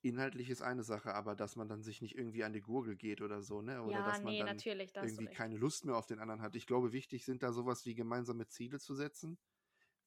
inhaltlich 0.00 0.48
ist 0.50 0.62
eine 0.62 0.82
Sache, 0.82 1.14
aber 1.14 1.36
dass 1.36 1.56
man 1.56 1.68
dann 1.68 1.82
sich 1.82 2.00
nicht 2.00 2.16
irgendwie 2.16 2.44
an 2.44 2.52
die 2.52 2.60
Gurgel 2.60 2.96
geht 2.96 3.20
oder 3.20 3.42
so, 3.42 3.60
ne? 3.60 3.82
Oder 3.82 3.98
Ja, 3.98 4.06
dass 4.06 4.22
man 4.22 4.32
ne, 4.32 4.38
dann 4.38 4.56
natürlich, 4.56 4.92
da 4.92 5.02
hast 5.02 5.10
du 5.10 5.22
irgendwie 5.22 5.34
keine 5.34 5.56
Lust 5.56 5.84
mehr 5.84 5.96
auf 5.96 6.06
den 6.06 6.18
anderen 6.18 6.40
hat. 6.40 6.56
Ich 6.56 6.66
glaube, 6.66 6.92
wichtig 6.92 7.24
sind 7.24 7.42
da 7.42 7.52
sowas 7.52 7.84
wie 7.84 7.94
gemeinsame 7.94 8.46
Ziele 8.46 8.78
zu 8.80 8.94
setzen, 8.94 9.38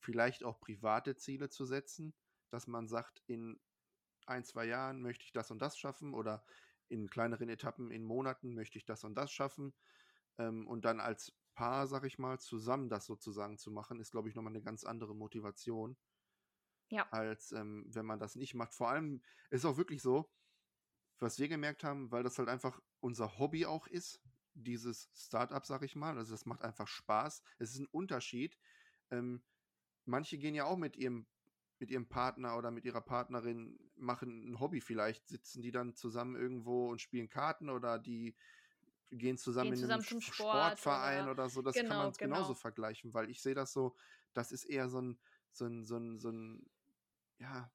vielleicht 0.02 0.44
auch 0.44 0.60
private 0.62 1.16
Ziele 1.16 1.50
zu 1.50 1.66
setzen, 1.66 2.16
dass 2.50 2.68
man 2.68 2.88
sagt, 2.88 3.24
in 3.28 3.62
ein, 4.26 4.44
zwei 4.46 4.66
Jahren 4.66 5.02
möchte 5.02 5.26
ich 5.26 5.32
das 5.34 5.52
und 5.52 5.62
das 5.62 5.78
schaffen 5.78 6.14
oder 6.14 6.46
in 6.90 7.10
kleineren 7.10 7.50
Etappen, 7.50 7.92
in 7.92 8.04
Monaten 8.04 8.54
möchte 8.56 8.78
ich 8.78 8.86
das 8.86 9.04
und 9.04 9.16
das 9.16 9.32
schaffen. 9.32 9.74
Ähm, 10.38 10.68
und 10.68 10.86
dann 10.86 11.00
als 11.00 11.38
Paar, 11.56 11.88
sag 11.88 12.06
ich 12.06 12.20
mal, 12.20 12.40
zusammen 12.40 12.90
das 12.90 13.06
sozusagen 13.06 13.58
zu 13.58 13.72
machen, 13.72 14.00
ist, 14.00 14.12
glaube 14.12 14.30
ich, 14.30 14.36
nochmal 14.36 14.54
eine 14.54 14.64
ganz 14.64 14.86
andere 14.86 15.16
Motivation 15.16 15.98
Ja. 16.90 17.08
als 17.10 17.52
ähm, 17.52 17.86
wenn 17.90 18.06
man 18.06 18.20
das 18.20 18.36
nicht 18.36 18.54
macht. 18.54 18.74
Vor 18.74 18.90
allem 18.90 19.22
ist 19.50 19.66
auch 19.66 19.78
wirklich 19.78 20.02
so, 20.02 20.32
was 21.20 21.40
wir 21.40 21.50
gemerkt 21.50 21.84
haben, 21.84 22.12
weil 22.12 22.24
das 22.24 22.40
halt 22.40 22.50
einfach 22.50 22.82
unser 23.02 23.40
Hobby 23.40 23.66
auch 23.66 23.88
ist, 23.88 24.22
dieses 24.54 25.12
Startup, 25.16 25.66
sag 25.66 25.84
ich 25.84 25.96
mal. 25.96 26.18
Also 26.18 26.34
das 26.34 26.46
macht 26.46 26.64
einfach 26.64 26.88
Spaß. 26.88 27.44
Es 27.60 27.72
ist 27.72 27.80
ein 27.80 27.88
Unterschied. 27.88 28.60
Ähm, 29.12 29.44
manche 30.12 30.38
gehen 30.38 30.56
ja 30.56 30.66
auch 30.66 30.78
mit 30.78 30.98
ihrem 30.98 31.28
mit 31.80 31.90
ihrem 31.92 32.08
Partner 32.08 32.58
oder 32.58 32.72
mit 32.72 32.86
ihrer 32.86 33.02
Partnerin 33.02 33.92
machen 33.96 34.52
ein 34.52 34.60
Hobby 34.60 34.82
vielleicht, 34.82 35.28
sitzen 35.28 35.64
die 35.64 35.72
dann 35.72 35.96
zusammen 35.96 36.36
irgendwo 36.36 36.90
und 36.92 37.02
spielen 37.02 37.30
Karten 37.30 37.70
oder 37.72 37.98
die 38.00 38.36
gehen 39.12 39.38
zusammen 39.38 39.72
Gehen 39.72 39.74
in 39.74 39.80
zusammen 39.80 40.04
einen 40.04 40.22
Sport 40.22 40.80
Sportverein 40.82 41.28
oder 41.28 41.32
oder 41.32 41.50
so. 41.50 41.62
Das 41.62 41.84
kann 41.84 41.98
genau, 41.98 41.98
man 41.98 42.18
genauso 42.20 42.54
genau. 42.54 42.56
vergleichen, 42.56 43.14
weil 43.14 43.30
ich 43.30 43.42
sehe 43.42 43.56
das 43.56 43.74
so, 43.74 43.96
das 44.34 44.52
ist 44.52 44.66
eher 44.66 44.90
so 44.90 45.02
ein, 45.02 45.20
so 45.52 45.66
ein, 45.66 45.84
so 45.86 45.98
ein, 45.98 46.20
so 46.20 46.30
ein 46.32 46.70
ja, 47.40 47.72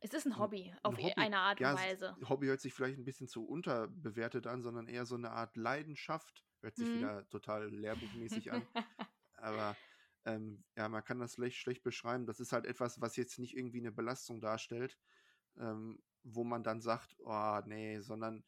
Es 0.00 0.12
ist 0.14 0.26
ein 0.26 0.38
Hobby, 0.38 0.74
ein 0.82 0.82
auf 0.82 0.98
e- 0.98 1.02
Hobby. 1.02 1.14
eine 1.16 1.38
Art 1.38 1.60
und 1.60 1.66
Ja, 1.66 1.74
Weise. 1.74 2.16
Hobby 2.28 2.46
hört 2.46 2.60
sich 2.60 2.74
vielleicht 2.74 2.98
ein 2.98 3.04
bisschen 3.04 3.28
zu 3.28 3.46
unterbewertet 3.46 4.46
an, 4.46 4.62
sondern 4.62 4.88
eher 4.88 5.06
so 5.06 5.14
eine 5.16 5.30
Art 5.32 5.56
Leidenschaft. 5.56 6.44
Hört 6.60 6.76
sich 6.76 6.88
Mhm. 6.88 7.00
wieder 7.00 7.28
total 7.28 7.70
lehrbuchmäßig 7.74 8.52
an. 8.52 8.68
Aber 9.34 9.78
ähm, 10.24 10.64
ja, 10.76 10.88
man 10.88 11.04
kann 11.04 11.18
das 11.18 11.34
schlecht, 11.34 11.58
schlecht 11.58 11.82
beschreiben. 11.82 12.26
Das 12.26 12.40
ist 12.40 12.52
halt 12.52 12.66
etwas, 12.66 13.00
was 13.00 13.16
jetzt 13.16 13.38
nicht 13.38 13.56
irgendwie 13.56 13.78
eine 13.80 13.92
Belastung 13.92 14.40
darstellt, 14.40 14.98
ähm, 15.58 16.02
wo 16.22 16.44
man 16.44 16.62
dann 16.62 16.80
sagt, 16.80 17.16
oh 17.20 17.60
nee, 17.66 18.00
sondern 18.00 18.44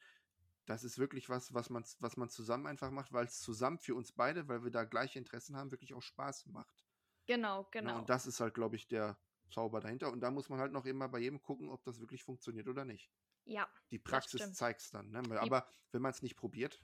das 0.66 0.82
ist 0.84 0.98
wirklich 0.98 1.28
was, 1.28 1.54
was 1.54 1.70
man, 1.70 1.84
was 2.00 2.16
man 2.16 2.28
zusammen 2.28 2.66
einfach 2.66 2.90
macht, 2.90 3.12
weil 3.12 3.26
es 3.26 3.40
zusammen 3.40 3.78
für 3.78 3.94
uns 3.94 4.12
beide, 4.12 4.48
weil 4.48 4.64
wir 4.64 4.70
da 4.70 4.84
gleiche 4.84 5.18
Interessen 5.18 5.56
haben, 5.56 5.70
wirklich 5.70 5.94
auch 5.94 6.02
Spaß 6.02 6.46
macht. 6.46 6.84
Genau, 7.26 7.62
Ne? 7.62 7.68
genau. 7.72 7.98
Und 7.98 8.08
das 8.10 8.26
ist 8.26 8.40
halt, 8.40 8.54
glaube 8.54 8.76
ich, 8.76 8.88
der 8.88 9.18
Zauber 9.50 9.80
dahinter. 9.80 10.10
Und 10.12 10.20
da 10.20 10.30
muss 10.30 10.48
man 10.48 10.58
halt 10.60 10.72
noch 10.72 10.86
immer 10.86 11.08
bei 11.08 11.18
jedem 11.20 11.40
gucken, 11.40 11.70
ob 11.70 11.82
das 11.84 12.00
wirklich 12.00 12.22
funktioniert 12.24 12.68
oder 12.68 12.84
nicht. 12.84 13.10
Ja, 13.44 13.68
Die 13.90 13.98
Praxis 13.98 14.52
zeigt 14.54 14.80
es 14.80 14.90
dann. 14.90 15.10
Ne? 15.10 15.22
Aber 15.40 15.68
wenn 15.92 16.02
man 16.02 16.10
es 16.10 16.22
nicht 16.22 16.36
probiert? 16.36 16.82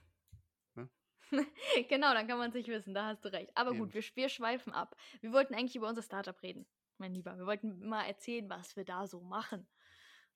genau, 1.89 2.13
dann 2.13 2.27
kann 2.27 2.37
man 2.37 2.49
es 2.49 2.55
nicht 2.55 2.67
wissen, 2.69 2.93
da 2.93 3.05
hast 3.07 3.23
du 3.25 3.31
recht. 3.31 3.51
Aber 3.55 3.71
eben. 3.71 3.79
gut, 3.79 3.93
wir, 3.93 4.03
wir 4.15 4.29
schweifen 4.29 4.73
ab. 4.73 4.95
Wir 5.21 5.33
wollten 5.33 5.53
eigentlich 5.53 5.75
über 5.75 5.87
unser 5.89 6.01
Startup 6.01 6.39
reden, 6.41 6.65
mein 6.97 7.13
Lieber. 7.13 7.37
Wir 7.37 7.45
wollten 7.45 7.87
mal 7.87 8.03
erzählen, 8.05 8.49
was 8.49 8.75
wir 8.75 8.85
da 8.85 9.07
so 9.07 9.21
machen. 9.21 9.67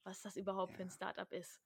Was 0.04 0.22
das 0.22 0.38
überhaupt 0.38 0.74
für 0.74 0.84
ein 0.84 0.88
Ja. 0.88 0.94
Startup 0.96 1.32
ist. 1.34 1.62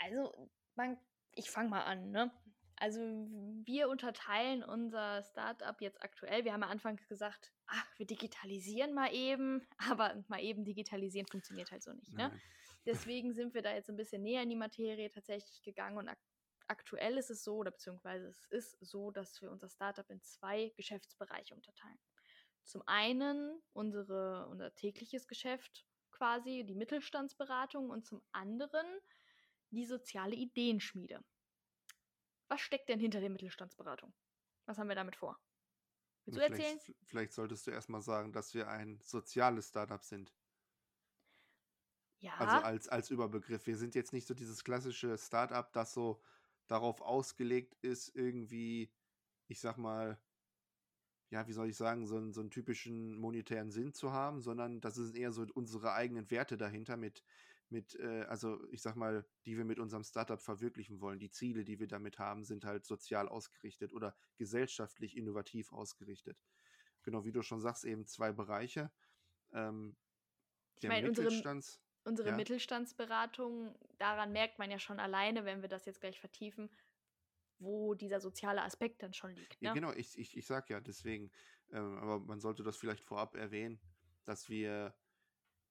Also, 0.00 0.50
man, 0.74 0.98
ich 1.34 1.50
fange 1.50 1.68
mal 1.70 1.82
an, 1.82 2.10
ne? 2.10 2.32
Also, 2.76 3.00
wir 3.00 3.88
unterteilen 3.88 4.62
unser 4.62 5.22
Startup 5.22 5.80
jetzt 5.80 6.02
aktuell. 6.02 6.44
Wir 6.44 6.52
haben 6.52 6.62
am 6.62 6.70
Anfang 6.70 6.96
gesagt, 7.08 7.52
ach, 7.66 7.86
wir 7.96 8.06
digitalisieren 8.06 8.94
mal 8.94 9.12
eben, 9.12 9.66
aber 9.78 10.22
mal 10.28 10.40
eben 10.40 10.64
digitalisieren 10.64 11.26
funktioniert 11.26 11.70
halt 11.70 11.82
so 11.82 11.92
nicht, 11.92 12.12
ne? 12.14 12.32
Deswegen 12.86 13.34
sind 13.34 13.54
wir 13.54 13.62
da 13.62 13.74
jetzt 13.74 13.90
ein 13.90 13.96
bisschen 13.96 14.22
näher 14.22 14.42
in 14.42 14.48
die 14.48 14.56
Materie 14.56 15.10
tatsächlich 15.10 15.62
gegangen 15.62 15.98
und 15.98 16.08
aktuell 16.68 17.18
ist 17.18 17.30
es 17.30 17.44
so, 17.44 17.56
oder 17.56 17.70
beziehungsweise 17.70 18.28
es 18.28 18.44
ist 18.44 18.78
so, 18.80 19.10
dass 19.10 19.40
wir 19.42 19.50
unser 19.50 19.68
Startup 19.68 20.08
in 20.10 20.22
zwei 20.22 20.72
Geschäftsbereiche 20.76 21.54
unterteilen. 21.54 21.98
Zum 22.64 22.82
einen 22.86 23.60
unsere, 23.72 24.46
unser 24.48 24.74
tägliches 24.74 25.26
Geschäft 25.26 25.86
quasi, 26.10 26.64
die 26.66 26.74
Mittelstandsberatung 26.74 27.90
und 27.90 28.06
zum 28.06 28.22
anderen 28.32 28.86
die 29.70 29.86
soziale 29.86 30.34
Ideenschmiede. 30.36 31.24
Was 32.48 32.60
steckt 32.60 32.88
denn 32.88 33.00
hinter 33.00 33.20
der 33.20 33.30
Mittelstandsberatung? 33.30 34.14
Was 34.66 34.78
haben 34.78 34.88
wir 34.88 34.96
damit 34.96 35.16
vor? 35.16 35.38
Willst 36.26 36.48
du 36.48 36.54
Vielleicht, 36.54 36.64
erzählen? 36.64 36.96
vielleicht 37.04 37.32
solltest 37.32 37.66
du 37.66 37.70
erstmal 37.70 38.02
sagen, 38.02 38.32
dass 38.32 38.54
wir 38.54 38.68
ein 38.68 39.00
soziales 39.00 39.68
Startup 39.68 40.02
sind. 40.02 40.32
Also 42.36 42.56
Ja, 42.56 42.58
als, 42.60 42.88
als 42.88 43.10
Überbegriff. 43.10 43.66
Wir 43.66 43.76
sind 43.76 43.94
jetzt 43.94 44.12
nicht 44.12 44.26
so 44.26 44.34
dieses 44.34 44.64
klassische 44.64 45.16
Startup, 45.18 45.72
das 45.72 45.92
so 45.94 46.22
darauf 46.68 47.00
ausgelegt 47.00 47.74
ist, 47.82 48.14
irgendwie, 48.14 48.92
ich 49.48 49.60
sag 49.60 49.76
mal, 49.78 50.20
ja, 51.30 51.46
wie 51.46 51.52
soll 51.52 51.68
ich 51.68 51.76
sagen, 51.76 52.06
so 52.06 52.16
einen, 52.16 52.32
so 52.32 52.40
einen 52.40 52.50
typischen 52.50 53.18
monetären 53.18 53.70
Sinn 53.70 53.92
zu 53.92 54.12
haben, 54.12 54.40
sondern 54.40 54.80
das 54.80 54.94
sind 54.94 55.16
eher 55.16 55.32
so 55.32 55.46
unsere 55.54 55.92
eigenen 55.92 56.30
Werte 56.30 56.56
dahinter 56.56 56.96
mit, 56.96 57.22
mit, 57.68 57.94
äh, 57.96 58.22
also 58.28 58.66
ich 58.70 58.80
sag 58.80 58.96
mal, 58.96 59.26
die 59.44 59.56
wir 59.56 59.64
mit 59.64 59.78
unserem 59.78 60.04
Startup 60.04 60.40
verwirklichen 60.40 61.00
wollen. 61.00 61.18
Die 61.18 61.30
Ziele, 61.30 61.64
die 61.64 61.78
wir 61.80 61.86
damit 61.86 62.18
haben, 62.18 62.44
sind 62.44 62.64
halt 62.64 62.86
sozial 62.86 63.28
ausgerichtet 63.28 63.92
oder 63.92 64.16
gesellschaftlich 64.36 65.16
innovativ 65.16 65.72
ausgerichtet. 65.72 66.38
Genau, 67.02 67.24
wie 67.24 67.32
du 67.32 67.42
schon 67.42 67.60
sagst, 67.60 67.84
eben 67.84 68.06
zwei 68.06 68.32
Bereiche. 68.32 68.90
Ähm, 69.52 69.96
ich 70.74 70.80
der 70.80 70.90
meine, 70.90 71.08
Mittelstands, 71.08 71.82
unsere 72.08 72.30
ja, 72.30 72.36
Mittelstandsberatung, 72.36 73.74
daran 73.98 74.32
merkt 74.32 74.58
man 74.58 74.70
ja 74.70 74.78
schon 74.78 74.98
alleine, 74.98 75.44
wenn 75.44 75.62
wir 75.62 75.68
das 75.68 75.84
jetzt 75.86 76.00
gleich 76.00 76.18
vertiefen, 76.18 76.68
wo 77.58 77.94
dieser 77.94 78.20
soziale 78.20 78.62
Aspekt 78.62 79.02
dann 79.02 79.12
schon 79.14 79.34
liegt. 79.34 79.60
ja, 79.60 79.70
Ne? 79.70 79.74
genau, 79.74 79.92
ich, 79.92 80.18
ich, 80.18 80.36
ich 80.36 80.46
sag 80.46 80.70
ja, 80.70 80.80
deswegen, 80.80 81.30
ähm, 81.72 81.96
aber 81.98 82.20
man 82.20 82.40
sollte 82.40 82.62
das 82.62 82.76
vielleicht 82.76 83.04
vorab 83.04 83.34
erwähnen, 83.34 83.80
dass 84.24 84.48
wir 84.48 84.94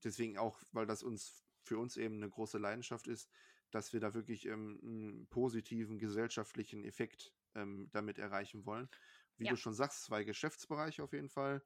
deswegen 0.03 0.37
auch, 0.37 0.61
weil 0.71 0.85
das 0.85 1.03
uns 1.03 1.43
für 1.63 1.77
uns 1.77 1.97
eben 1.97 2.15
eine 2.17 2.29
große 2.29 2.57
Leidenschaft 2.57 3.07
ist, 3.07 3.29
dass 3.71 3.91
wir 3.93 3.99
da 3.99 4.13
wirklich 4.13 4.45
ähm, 4.45 4.79
einen 4.81 5.27
positiven 5.27 5.99
gesellschaftlichen 5.99 6.85
Effekt 6.85 7.33
ähm, 7.55 7.89
damit 7.91 8.19
erreichen 8.19 8.65
wollen. 8.65 8.89
Wie 9.37 9.45
Ja. 9.45 9.51
du 9.51 9.55
schon 9.57 9.73
sagst, 9.73 10.03
zwei 10.03 10.23
Geschäftsbereiche 10.23 11.03
auf 11.03 11.13
jeden 11.13 11.29
Fall. 11.29 11.63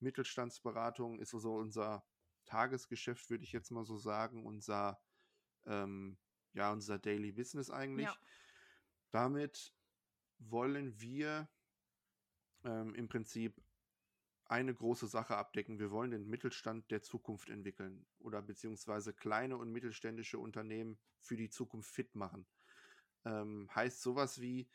Mittelstandsberatung 0.00 1.18
ist 1.20 1.30
so 1.30 1.54
unser 1.54 2.04
Tagesgeschäft, 2.44 3.30
würde 3.30 3.44
ich 3.44 3.52
jetzt 3.52 3.70
mal 3.70 3.84
so 3.84 3.96
sagen, 3.96 4.44
unser, 4.44 5.00
ähm, 5.66 6.18
ja, 6.52 6.72
unser 6.72 6.98
Daily 6.98 7.32
Business 7.32 7.70
eigentlich. 7.70 8.06
Ja. 8.06 8.16
Damit 9.10 9.74
wollen 10.38 11.00
wir 11.00 11.48
ähm, 12.64 12.94
im 12.94 13.08
Prinzip 13.08 13.62
eine 14.44 14.74
große 14.74 15.06
Sache 15.06 15.36
abdecken. 15.36 15.78
Wir 15.78 15.90
wollen 15.90 16.10
den 16.10 16.28
Mittelstand 16.28 16.90
der 16.90 17.02
Zukunft 17.02 17.48
entwickeln 17.48 18.06
oder 18.18 18.42
beziehungsweise 18.42 19.14
kleine 19.14 19.56
und 19.56 19.72
mittelständische 19.72 20.38
Unternehmen 20.38 20.98
für 21.20 21.36
die 21.36 21.48
Zukunft 21.48 21.90
fit 21.90 22.14
machen. 22.14 22.46
Ähm, 23.24 23.70
heißt 23.74 24.02
sowas 24.02 24.40
wie, 24.40 24.68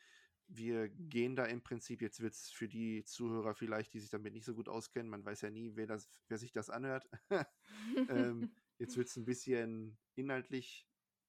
wir 0.48 0.88
gehen 0.88 1.36
da 1.36 1.44
im 1.44 1.62
Prinzip, 1.62 2.00
jetzt 2.02 2.20
wird 2.20 2.32
es 2.32 2.50
für 2.50 2.68
die 2.68 3.04
Zuhörer 3.04 3.54
vielleicht, 3.54 3.92
die 3.94 4.00
sich 4.00 4.10
damit 4.10 4.32
nicht 4.32 4.46
so 4.46 4.54
gut 4.54 4.68
auskennen, 4.68 5.10
man 5.10 5.24
weiß 5.24 5.42
ja 5.42 5.50
nie, 5.50 5.76
wer, 5.76 5.86
das, 5.86 6.08
wer 6.28 6.38
sich 6.38 6.52
das 6.52 6.70
anhört. 6.70 7.08
ähm, 8.08 8.50
jetzt 8.78 8.96
wird 8.96 9.08
es 9.08 9.16
ein 9.16 9.24
bisschen 9.24 9.98
inhaltlich 10.14 10.88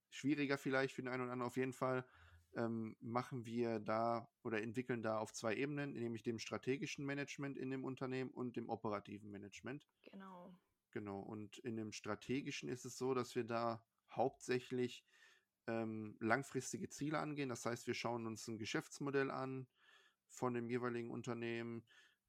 schwieriger 0.10 0.58
vielleicht 0.58 0.96
für 0.96 1.02
den 1.02 1.10
einen 1.10 1.24
oder 1.24 1.34
anderen. 1.34 1.48
Auf 1.48 1.58
jeden 1.58 1.74
Fall 1.74 2.06
ähm, 2.56 2.96
machen 3.00 3.46
wir 3.46 3.80
da 3.80 4.30
oder 4.44 4.62
entwickeln 4.62 5.04
da 5.04 5.20
auf 5.20 5.34
zwei 5.34 5.56
Ebenen, 5.56 5.94
nämlich 5.94 6.24
dem 6.24 6.40
strategischen 6.40 7.06
Management 7.06 7.58
in 7.58 7.70
dem 7.70 7.84
Unternehmen 7.84 8.32
und 8.32 8.56
dem 8.56 8.70
operativen 8.70 9.30
Management. 9.30 9.88
genau. 10.12 10.56
Genau. 10.92 11.20
Und 11.20 11.60
in 11.60 11.76
dem 11.76 11.92
strategischen 11.92 12.68
ist 12.68 12.86
es 12.86 12.98
so, 12.98 13.14
dass 13.14 13.36
wir 13.36 13.44
da 13.44 13.86
hauptsächlich 14.12 15.06
ähm, 15.70 16.16
langfristige 16.20 16.90
Ziele 16.90 17.20
angehen. 17.20 17.50
Das 17.50 17.66
heißt, 17.66 17.86
wir 17.86 17.94
schauen 17.94 18.26
uns 18.26 18.48
ein 18.48 18.58
Geschäftsmodell 18.58 19.30
an 19.30 19.68
von 20.28 20.54
dem 20.54 20.70
jeweiligen 20.70 21.12
Unternehmen, 21.12 21.84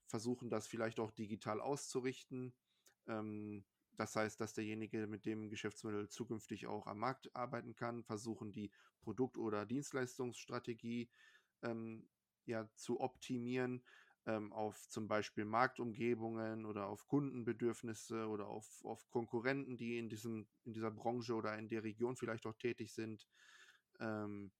versuchen 0.06 0.50
das 0.50 0.66
vielleicht 0.66 1.00
auch 1.00 1.10
digital 1.10 1.60
auszurichten. 1.60 2.52
Ähm, 3.06 3.64
das 3.96 4.16
heißt, 4.16 4.40
dass 4.40 4.54
derjenige 4.54 5.06
mit 5.06 5.26
dem 5.26 5.48
Geschäftsmodell 5.48 6.08
zukünftig 6.08 6.66
auch 6.66 6.86
am 6.86 6.98
Markt 6.98 7.34
arbeiten 7.34 7.74
kann, 7.74 8.04
versuchen 8.04 8.52
die 8.52 8.70
Produkt- 9.00 9.38
oder 9.38 9.66
Dienstleistungsstrategie 9.66 11.10
ähm, 11.62 12.08
ja, 12.46 12.68
zu 12.74 13.00
optimieren 13.00 13.82
ähm, 14.26 14.52
auf 14.52 14.88
zum 14.88 15.08
Beispiel 15.08 15.44
Marktumgebungen 15.44 16.66
oder 16.66 16.86
auf 16.86 17.06
Kundenbedürfnisse 17.06 18.28
oder 18.28 18.48
auf, 18.48 18.66
auf 18.84 19.08
Konkurrenten, 19.10 19.76
die 19.76 19.98
in, 19.98 20.08
diesem, 20.08 20.46
in 20.64 20.72
dieser 20.72 20.90
Branche 20.90 21.34
oder 21.34 21.56
in 21.58 21.68
der 21.68 21.82
Region 21.82 22.16
vielleicht 22.16 22.46
auch 22.46 22.56
tätig 22.56 22.92
sind. 22.92 23.26
Ähm, 23.98 24.52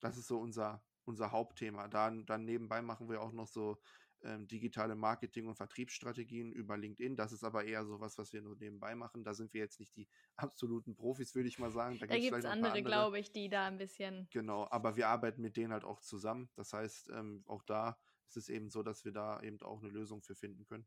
das 0.00 0.16
ist 0.16 0.28
so 0.28 0.38
unser, 0.38 0.82
unser 1.04 1.32
Hauptthema. 1.32 1.88
Dann, 1.88 2.26
dann 2.26 2.44
nebenbei 2.44 2.82
machen 2.82 3.08
wir 3.08 3.22
auch 3.22 3.32
noch 3.32 3.48
so 3.48 3.80
ähm, 4.22 4.46
digitale 4.48 4.94
Marketing- 4.94 5.46
und 5.46 5.54
Vertriebsstrategien 5.54 6.52
über 6.52 6.76
LinkedIn. 6.76 7.16
Das 7.16 7.32
ist 7.32 7.44
aber 7.44 7.64
eher 7.64 7.84
so 7.86 8.00
was, 8.00 8.18
was 8.18 8.32
wir 8.32 8.42
nur 8.42 8.56
nebenbei 8.56 8.94
machen. 8.94 9.24
Da 9.24 9.32
sind 9.34 9.54
wir 9.54 9.60
jetzt 9.60 9.80
nicht 9.80 9.96
die 9.96 10.08
absoluten 10.36 10.94
Profis, 10.96 11.34
würde 11.34 11.48
ich 11.48 11.58
mal 11.58 11.70
sagen. 11.70 11.98
Da, 11.98 12.06
da 12.06 12.18
gibt 12.18 12.36
es 12.36 12.44
andere, 12.44 12.72
andere. 12.72 12.82
glaube 12.84 13.18
ich, 13.18 13.32
die 13.32 13.48
da 13.48 13.66
ein 13.66 13.78
bisschen. 13.78 14.28
Genau, 14.30 14.66
aber 14.70 14.96
wir 14.96 15.08
arbeiten 15.08 15.40
mit 15.40 15.56
denen 15.56 15.72
halt 15.72 15.84
auch 15.84 16.00
zusammen. 16.00 16.50
Das 16.56 16.72
heißt, 16.72 17.10
ähm, 17.10 17.42
auch 17.46 17.62
da 17.62 17.98
ist 18.28 18.36
es 18.36 18.48
eben 18.48 18.70
so, 18.70 18.82
dass 18.82 19.04
wir 19.04 19.12
da 19.12 19.40
eben 19.40 19.60
auch 19.62 19.80
eine 19.80 19.90
Lösung 19.90 20.22
für 20.22 20.34
finden 20.34 20.64
können. 20.66 20.86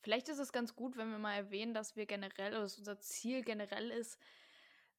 Vielleicht 0.00 0.28
ist 0.28 0.38
es 0.38 0.52
ganz 0.52 0.74
gut, 0.74 0.96
wenn 0.96 1.10
wir 1.10 1.18
mal 1.18 1.34
erwähnen, 1.34 1.74
dass 1.74 1.94
wir 1.94 2.06
generell, 2.06 2.50
dass 2.50 2.78
unser 2.78 2.98
Ziel 2.98 3.42
generell 3.42 3.90
ist, 3.90 4.18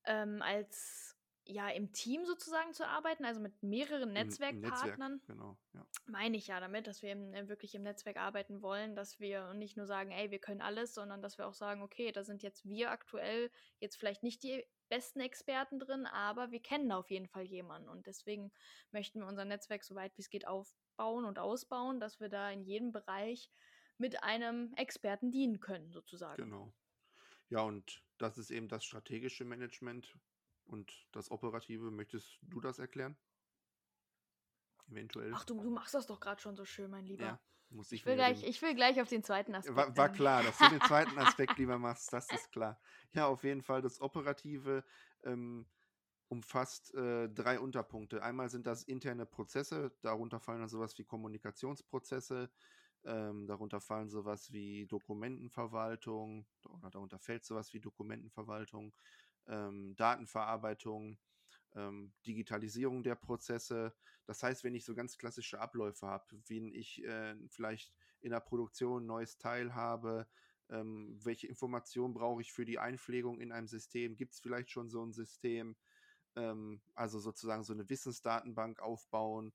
ähm, 0.06 0.42
als 0.42 1.13
ja, 1.46 1.70
im 1.70 1.92
Team 1.92 2.26
sozusagen 2.26 2.74
zu 2.74 2.88
arbeiten, 2.88 3.26
also 3.26 3.42
mit 3.42 3.62
mehreren 3.64 4.14
Netzwerkpartnern. 4.14 5.14
Netzwerk, 5.14 5.28
genau, 5.28 5.58
ja. 5.74 5.86
Meine 6.06 6.38
ich 6.38 6.48
ja 6.48 6.60
damit, 6.60 6.88
dass 6.88 7.02
wir 7.02 7.12
im, 7.12 7.34
äh, 7.34 7.50
wirklich 7.50 7.76
im 7.76 7.84
Netzwerk 7.84 8.18
arbeiten 8.18 8.62
wollen, 8.62 8.96
dass 8.96 9.20
wir 9.20 9.54
nicht 9.54 9.76
nur 9.76 9.86
sagen, 9.86 10.12
ey, 10.12 10.32
wir 10.32 10.40
können 10.40 10.62
alles, 10.62 10.94
sondern 10.94 11.22
dass 11.22 11.38
wir 11.38 11.48
auch 11.48 11.54
sagen, 11.54 11.82
okay, 11.82 12.12
da 12.12 12.24
sind 12.24 12.44
jetzt 12.44 12.66
wir 12.66 12.92
aktuell 12.92 13.52
jetzt 13.80 13.98
vielleicht 13.98 14.24
nicht 14.24 14.44
die 14.44 14.66
besten 14.90 15.20
Experten 15.20 15.80
drin, 15.80 16.06
aber 16.06 16.52
wir 16.52 16.62
kennen 16.62 16.92
auf 16.92 17.10
jeden 17.10 17.28
Fall 17.28 17.44
jemanden 17.46 17.90
und 17.90 18.06
deswegen 18.06 18.52
möchten 18.92 19.20
wir 19.20 19.28
unser 19.28 19.46
Netzwerk 19.46 19.84
so 19.84 19.96
weit 19.96 20.16
wie 20.18 20.22
es 20.22 20.30
geht 20.30 20.48
aufbauen 20.48 21.26
und 21.26 21.40
ausbauen, 21.40 22.00
dass 22.00 22.20
wir 22.20 22.30
da 22.30 22.52
in 22.52 22.62
jedem 22.62 22.92
Bereich 22.92 23.50
mit 23.98 24.24
einem 24.24 24.74
Experten 24.76 25.32
dienen 25.32 25.60
können, 25.60 25.92
sozusagen. 25.92 26.42
Genau. 26.42 26.74
Ja, 27.50 27.62
und 27.62 28.02
das 28.18 28.38
ist 28.38 28.52
eben 28.52 28.68
das 28.68 28.84
strategische 28.84 29.46
Management, 29.46 30.16
und 30.66 30.92
das 31.12 31.32
Operative, 31.32 31.92
möchtest 31.92 32.40
du 32.42 32.60
das 32.60 32.80
erklären? 32.80 33.18
Eventuell. 34.90 35.32
Ach, 35.34 35.46
du, 35.46 35.62
du 35.62 35.70
machst 35.70 35.94
das 35.94 36.08
doch 36.08 36.20
gerade 36.20 36.42
schon 36.42 36.56
so 36.56 36.66
schön, 36.66 36.92
mein 36.92 37.06
Lieber. 37.06 37.26
Ja, 37.26 37.40
muss 37.70 37.92
ich, 37.92 38.02
ich, 38.02 38.06
will 38.06 38.16
gleich, 38.16 38.44
ich 38.44 38.62
will 38.62 38.76
gleich 38.76 39.02
auf 39.02 39.10
den 39.10 39.24
zweiten 39.24 39.56
Aspekt. 39.56 39.76
War, 39.76 39.96
war 39.98 40.10
klar, 40.10 40.44
dass 40.44 40.58
du 40.58 40.70
den 40.70 40.82
zweiten 40.88 41.18
Aspekt 41.18 41.58
lieber 41.58 41.78
machst, 41.78 42.12
das 42.12 42.30
ist 42.32 42.52
klar. 42.52 42.80
Ja, 43.14 43.28
auf 43.28 43.44
jeden 43.44 43.62
Fall 43.62 43.82
das 43.82 44.02
Operative 44.02 44.84
ähm, 45.24 45.66
umfasst 46.28 46.94
äh, 46.96 47.30
drei 47.30 47.60
Unterpunkte. 47.60 48.24
Einmal 48.24 48.50
sind 48.50 48.68
das 48.68 48.84
interne 48.84 49.26
Prozesse, 49.26 49.96
darunter 50.02 50.40
fallen 50.40 50.60
dann 50.60 50.70
sowas 50.70 50.98
wie 50.98 51.04
Kommunikationsprozesse, 51.04 52.52
ähm, 53.06 53.48
darunter 53.48 53.80
fallen 53.82 54.10
sowas 54.10 54.52
wie 54.52 54.86
Dokumentenverwaltung, 54.88 56.46
oder 56.66 56.90
darunter 56.90 57.20
fällt 57.20 57.46
sowas 57.46 57.74
wie 57.74 57.80
Dokumentenverwaltung, 57.80 58.96
ähm, 59.48 59.96
Datenverarbeitung, 59.96 61.18
ähm, 61.76 62.14
Digitalisierung 62.26 63.04
der 63.04 63.16
Prozesse. 63.16 63.94
Das 64.26 64.42
heißt, 64.44 64.64
wenn 64.64 64.76
ich 64.76 64.86
so 64.86 64.94
ganz 64.94 65.18
klassische 65.18 65.60
Abläufe 65.60 66.08
habe, 66.08 66.26
wie 66.48 66.74
ich 66.74 67.04
äh, 67.04 67.36
vielleicht 67.50 67.94
in 68.22 68.32
der 68.32 68.40
Produktion 68.40 69.04
ein 69.04 69.08
neues 69.08 69.38
Teil 69.38 69.74
habe, 69.76 70.28
ähm, 70.70 71.20
welche 71.24 71.48
Informationen 71.48 72.14
brauche 72.14 72.42
ich 72.42 72.54
für 72.54 72.66
die 72.66 72.80
Einpflegung 72.80 73.40
in 73.40 73.52
einem 73.52 73.68
System? 73.68 74.16
Gibt 74.16 74.34
es 74.34 74.40
vielleicht 74.40 74.72
schon 74.72 74.90
so 74.90 75.04
ein 75.06 75.12
System? 75.12 75.76
Ähm, 76.36 76.82
also 76.96 77.20
sozusagen 77.20 77.64
so 77.64 77.74
eine 77.74 77.90
Wissensdatenbank 77.90 78.80
aufbauen. 78.80 79.54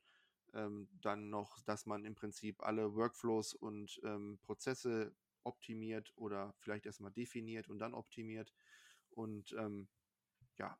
Ähm, 0.54 0.88
dann 1.02 1.28
noch, 1.28 1.60
dass 1.60 1.86
man 1.86 2.04
im 2.04 2.14
Prinzip 2.14 2.62
alle 2.62 2.94
Workflows 2.94 3.54
und 3.54 4.00
ähm, 4.04 4.38
Prozesse 4.42 5.14
optimiert 5.44 6.12
oder 6.16 6.54
vielleicht 6.58 6.86
erstmal 6.86 7.12
definiert 7.12 7.68
und 7.68 7.78
dann 7.78 7.94
optimiert 7.94 8.52
und 9.12 9.52
ähm, 9.52 9.88
ja, 10.58 10.78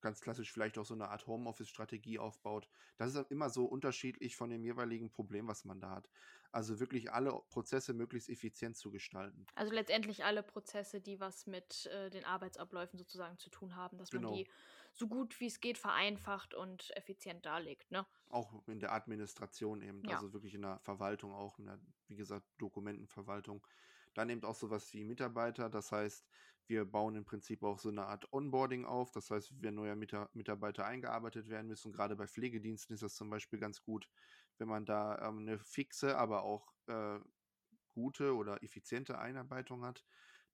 ganz 0.00 0.20
klassisch 0.20 0.52
vielleicht 0.52 0.78
auch 0.78 0.84
so 0.84 0.94
eine 0.94 1.08
Art 1.08 1.26
Homeoffice-Strategie 1.26 2.18
aufbaut. 2.18 2.68
Das 2.96 3.14
ist 3.14 3.30
immer 3.30 3.50
so 3.50 3.64
unterschiedlich 3.64 4.36
von 4.36 4.50
dem 4.50 4.62
jeweiligen 4.62 5.10
Problem, 5.10 5.48
was 5.48 5.64
man 5.64 5.80
da 5.80 5.90
hat. 5.90 6.08
Also 6.52 6.78
wirklich 6.78 7.12
alle 7.12 7.32
Prozesse 7.50 7.92
möglichst 7.92 8.28
effizient 8.28 8.76
zu 8.76 8.90
gestalten. 8.90 9.46
Also 9.54 9.72
letztendlich 9.72 10.24
alle 10.24 10.42
Prozesse, 10.42 11.00
die 11.00 11.18
was 11.18 11.46
mit 11.46 11.86
äh, 11.86 12.10
den 12.10 12.24
Arbeitsabläufen 12.24 12.98
sozusagen 12.98 13.38
zu 13.38 13.50
tun 13.50 13.74
haben, 13.74 13.98
dass 13.98 14.10
genau. 14.10 14.30
man 14.30 14.38
die 14.38 14.48
so 14.94 15.08
gut 15.08 15.38
wie 15.40 15.46
es 15.46 15.60
geht 15.60 15.76
vereinfacht 15.76 16.54
und 16.54 16.96
effizient 16.96 17.44
darlegt. 17.44 17.90
Ne? 17.90 18.06
Auch 18.28 18.66
in 18.66 18.80
der 18.80 18.92
Administration 18.92 19.82
eben, 19.82 20.02
ja. 20.04 20.14
also 20.14 20.32
wirklich 20.32 20.54
in 20.54 20.62
der 20.62 20.78
Verwaltung 20.78 21.32
auch, 21.32 21.58
in 21.58 21.66
der, 21.66 21.78
wie 22.08 22.16
gesagt, 22.16 22.46
Dokumentenverwaltung. 22.58 23.66
Dann 24.16 24.30
eben 24.30 24.44
auch 24.44 24.54
sowas 24.54 24.92
wie 24.94 25.04
Mitarbeiter, 25.04 25.68
das 25.68 25.92
heißt, 25.92 26.26
wir 26.68 26.84
bauen 26.84 27.14
im 27.14 27.24
Prinzip 27.24 27.62
auch 27.62 27.78
so 27.78 27.90
eine 27.90 28.06
Art 28.06 28.32
Onboarding 28.32 28.86
auf. 28.86 29.12
Das 29.12 29.30
heißt, 29.30 29.52
wenn 29.60 29.74
neue 29.74 29.94
Mitarbeiter 29.94 30.84
eingearbeitet 30.84 31.48
werden 31.48 31.68
müssen, 31.68 31.92
gerade 31.92 32.16
bei 32.16 32.26
Pflegediensten 32.26 32.94
ist 32.94 33.02
das 33.02 33.14
zum 33.14 33.30
Beispiel 33.30 33.60
ganz 33.60 33.82
gut, 33.82 34.08
wenn 34.58 34.68
man 34.68 34.84
da 34.84 35.28
ähm, 35.28 35.40
eine 35.40 35.58
fixe, 35.58 36.16
aber 36.16 36.42
auch 36.42 36.72
äh, 36.86 37.20
gute 37.92 38.34
oder 38.34 38.62
effiziente 38.64 39.18
Einarbeitung 39.18 39.84
hat. 39.84 40.04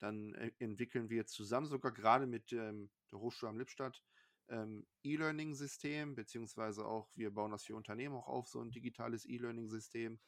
Dann 0.00 0.34
äh, 0.34 0.50
entwickeln 0.58 1.08
wir 1.08 1.26
zusammen 1.26 1.66
sogar 1.66 1.92
gerade 1.92 2.26
mit 2.26 2.52
ähm, 2.52 2.90
der 3.10 3.20
Hochschule 3.20 3.50
am 3.50 3.58
Lippstadt 3.58 4.02
ähm, 4.48 4.86
E-Learning-System, 5.02 6.14
beziehungsweise 6.14 6.84
auch 6.84 7.08
wir 7.14 7.32
bauen 7.32 7.52
das 7.52 7.64
für 7.64 7.76
Unternehmen 7.76 8.16
auch 8.16 8.28
auf, 8.28 8.48
so 8.48 8.60
ein 8.60 8.70
digitales 8.70 9.24
E-Learning-System 9.24 10.20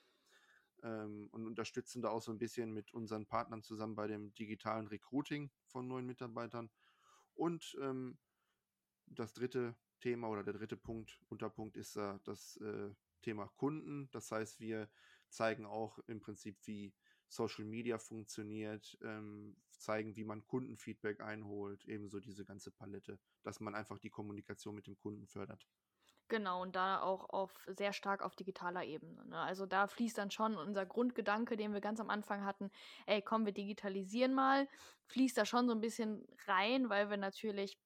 ähm, 0.84 1.28
und 1.32 1.46
unterstützen 1.46 2.02
da 2.02 2.10
auch 2.10 2.22
so 2.22 2.30
ein 2.30 2.38
bisschen 2.38 2.72
mit 2.72 2.92
unseren 2.94 3.26
Partnern 3.26 3.62
zusammen 3.62 3.96
bei 3.96 4.06
dem 4.06 4.32
digitalen 4.34 4.86
Recruiting 4.86 5.50
von 5.66 5.88
neuen 5.88 6.06
Mitarbeitern. 6.06 6.70
Und 7.34 7.76
ähm, 7.80 8.18
das 9.06 9.32
dritte 9.32 9.74
Thema 10.00 10.28
oder 10.28 10.44
der 10.44 10.54
dritte 10.54 10.76
Punkt, 10.76 11.18
Unterpunkt 11.28 11.76
ist 11.76 11.96
äh, 11.96 12.18
das 12.24 12.56
äh, 12.58 12.90
Thema 13.22 13.48
Kunden. 13.56 14.08
Das 14.12 14.30
heißt, 14.30 14.60
wir 14.60 14.88
zeigen 15.30 15.64
auch 15.64 15.98
im 16.06 16.20
Prinzip, 16.20 16.58
wie 16.66 16.94
Social 17.26 17.64
Media 17.64 17.98
funktioniert, 17.98 18.96
ähm, 19.02 19.56
zeigen, 19.70 20.14
wie 20.14 20.24
man 20.24 20.46
Kundenfeedback 20.46 21.20
einholt, 21.20 21.84
ebenso 21.86 22.20
diese 22.20 22.44
ganze 22.44 22.70
Palette, 22.70 23.18
dass 23.42 23.60
man 23.60 23.74
einfach 23.74 23.98
die 23.98 24.10
Kommunikation 24.10 24.74
mit 24.74 24.86
dem 24.86 24.98
Kunden 24.98 25.26
fördert. 25.26 25.66
Genau, 26.28 26.62
und 26.62 26.74
da 26.74 27.02
auch 27.02 27.28
auf 27.28 27.52
sehr 27.66 27.92
stark 27.92 28.22
auf 28.22 28.34
digitaler 28.34 28.82
Ebene. 28.84 29.24
Ne? 29.26 29.38
Also 29.38 29.66
da 29.66 29.86
fließt 29.86 30.16
dann 30.16 30.30
schon 30.30 30.56
unser 30.56 30.86
Grundgedanke, 30.86 31.56
den 31.56 31.74
wir 31.74 31.80
ganz 31.82 32.00
am 32.00 32.08
Anfang 32.08 32.44
hatten, 32.44 32.70
ey, 33.06 33.20
komm, 33.20 33.44
wir 33.44 33.52
digitalisieren 33.52 34.32
mal, 34.32 34.66
fließt 35.08 35.36
da 35.36 35.44
schon 35.44 35.68
so 35.68 35.74
ein 35.74 35.82
bisschen 35.82 36.26
rein, 36.46 36.88
weil 36.88 37.10
wir 37.10 37.18
natürlich 37.18 37.78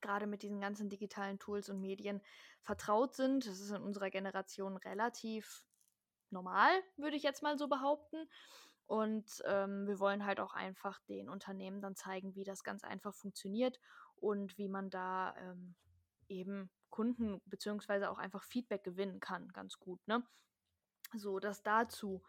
gerade 0.00 0.26
mit 0.26 0.42
diesen 0.42 0.60
ganzen 0.60 0.88
digitalen 0.88 1.38
Tools 1.38 1.68
und 1.68 1.80
Medien 1.80 2.22
vertraut 2.62 3.14
sind. 3.14 3.46
Das 3.46 3.60
ist 3.60 3.70
in 3.70 3.82
unserer 3.82 4.10
Generation 4.10 4.76
relativ 4.78 5.66
normal, 6.30 6.70
würde 6.96 7.16
ich 7.16 7.22
jetzt 7.22 7.42
mal 7.42 7.58
so 7.58 7.68
behaupten. 7.68 8.28
Und 8.86 9.42
ähm, 9.46 9.86
wir 9.86 9.98
wollen 9.98 10.24
halt 10.24 10.40
auch 10.40 10.54
einfach 10.54 11.00
den 11.08 11.28
Unternehmen 11.28 11.80
dann 11.80 11.96
zeigen, 11.96 12.34
wie 12.36 12.44
das 12.44 12.62
ganz 12.62 12.84
einfach 12.84 13.14
funktioniert 13.14 13.80
und 14.16 14.56
wie 14.58 14.68
man 14.68 14.90
da 14.90 15.34
ähm, 15.38 15.74
eben 16.28 16.70
Kunden 16.90 17.40
beziehungsweise 17.46 18.10
auch 18.10 18.18
einfach 18.18 18.42
Feedback 18.44 18.84
gewinnen 18.84 19.20
kann, 19.20 19.48
ganz 19.48 19.78
gut. 19.78 20.06
Ne? 20.06 20.22
So, 21.14 21.38
das 21.38 21.62
dazu. 21.62 22.22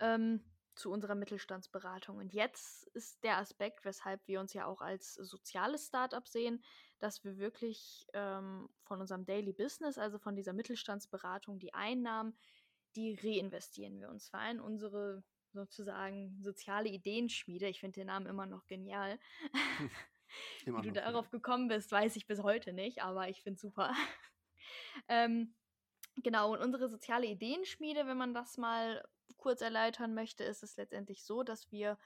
Ähm, 0.00 0.42
zu 0.74 0.90
unserer 0.90 1.14
Mittelstandsberatung. 1.14 2.18
Und 2.18 2.32
jetzt 2.32 2.86
ist 2.88 3.22
der 3.22 3.38
Aspekt, 3.38 3.84
weshalb 3.84 4.26
wir 4.26 4.40
uns 4.40 4.52
ja 4.52 4.66
auch 4.66 4.80
als 4.80 5.14
soziales 5.14 5.86
Startup 5.86 6.26
sehen, 6.26 6.62
dass 6.98 7.24
wir 7.24 7.38
wirklich 7.38 8.06
ähm, 8.12 8.68
von 8.82 9.00
unserem 9.00 9.24
Daily 9.24 9.52
Business, 9.52 9.98
also 9.98 10.18
von 10.18 10.34
dieser 10.34 10.52
Mittelstandsberatung, 10.52 11.58
die 11.58 11.74
Einnahmen, 11.74 12.36
die 12.96 13.14
reinvestieren 13.14 13.98
wir. 13.98 14.08
Und 14.08 14.20
zwar 14.20 14.50
in 14.50 14.60
unsere 14.60 15.22
sozusagen 15.52 16.40
soziale 16.42 16.88
Ideenschmiede. 16.88 17.68
Ich 17.68 17.80
finde 17.80 18.00
den 18.00 18.08
Namen 18.08 18.26
immer 18.26 18.46
noch 18.46 18.66
genial. 18.66 19.18
Immer 20.64 20.82
Wie 20.82 20.88
du 20.88 20.92
darauf 20.92 21.30
gekommen 21.30 21.68
bist, 21.68 21.90
weiß 21.92 22.16
ich 22.16 22.26
bis 22.26 22.42
heute 22.42 22.72
nicht, 22.72 23.02
aber 23.02 23.28
ich 23.28 23.42
finde 23.42 23.56
es 23.56 23.60
super. 23.62 23.92
ähm, 25.08 25.54
genau, 26.16 26.52
und 26.52 26.60
unsere 26.60 26.88
soziale 26.88 27.26
Ideenschmiede, 27.26 28.06
wenn 28.06 28.16
man 28.16 28.34
das 28.34 28.56
mal 28.56 29.04
kurz 29.36 29.60
erläutern 29.60 30.14
möchte, 30.14 30.44
ist 30.44 30.62
es 30.62 30.76
letztendlich 30.76 31.24
so, 31.24 31.42
dass 31.42 31.70
wir 31.70 31.98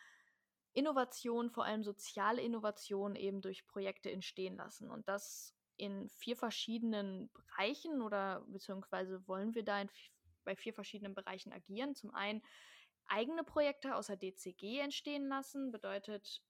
Innovation, 0.72 1.50
vor 1.50 1.64
allem 1.64 1.82
soziale 1.82 2.42
Innovation, 2.42 3.16
eben 3.16 3.40
durch 3.40 3.66
Projekte 3.66 4.10
entstehen 4.10 4.56
lassen. 4.56 4.90
Und 4.90 5.08
das 5.08 5.54
in 5.76 6.08
vier 6.08 6.36
verschiedenen 6.36 7.30
Bereichen 7.32 8.02
oder 8.02 8.44
beziehungsweise 8.48 9.26
wollen 9.26 9.54
wir 9.54 9.64
da 9.64 9.80
in, 9.80 9.90
bei 10.44 10.56
vier 10.56 10.74
verschiedenen 10.74 11.14
Bereichen 11.14 11.52
agieren. 11.52 11.94
Zum 11.94 12.14
einen 12.14 12.42
eigene 13.06 13.44
Projekte 13.44 13.94
außer 13.94 14.16
DCG 14.16 14.80
entstehen 14.80 15.28
lassen, 15.28 15.70
bedeutet 15.70 16.42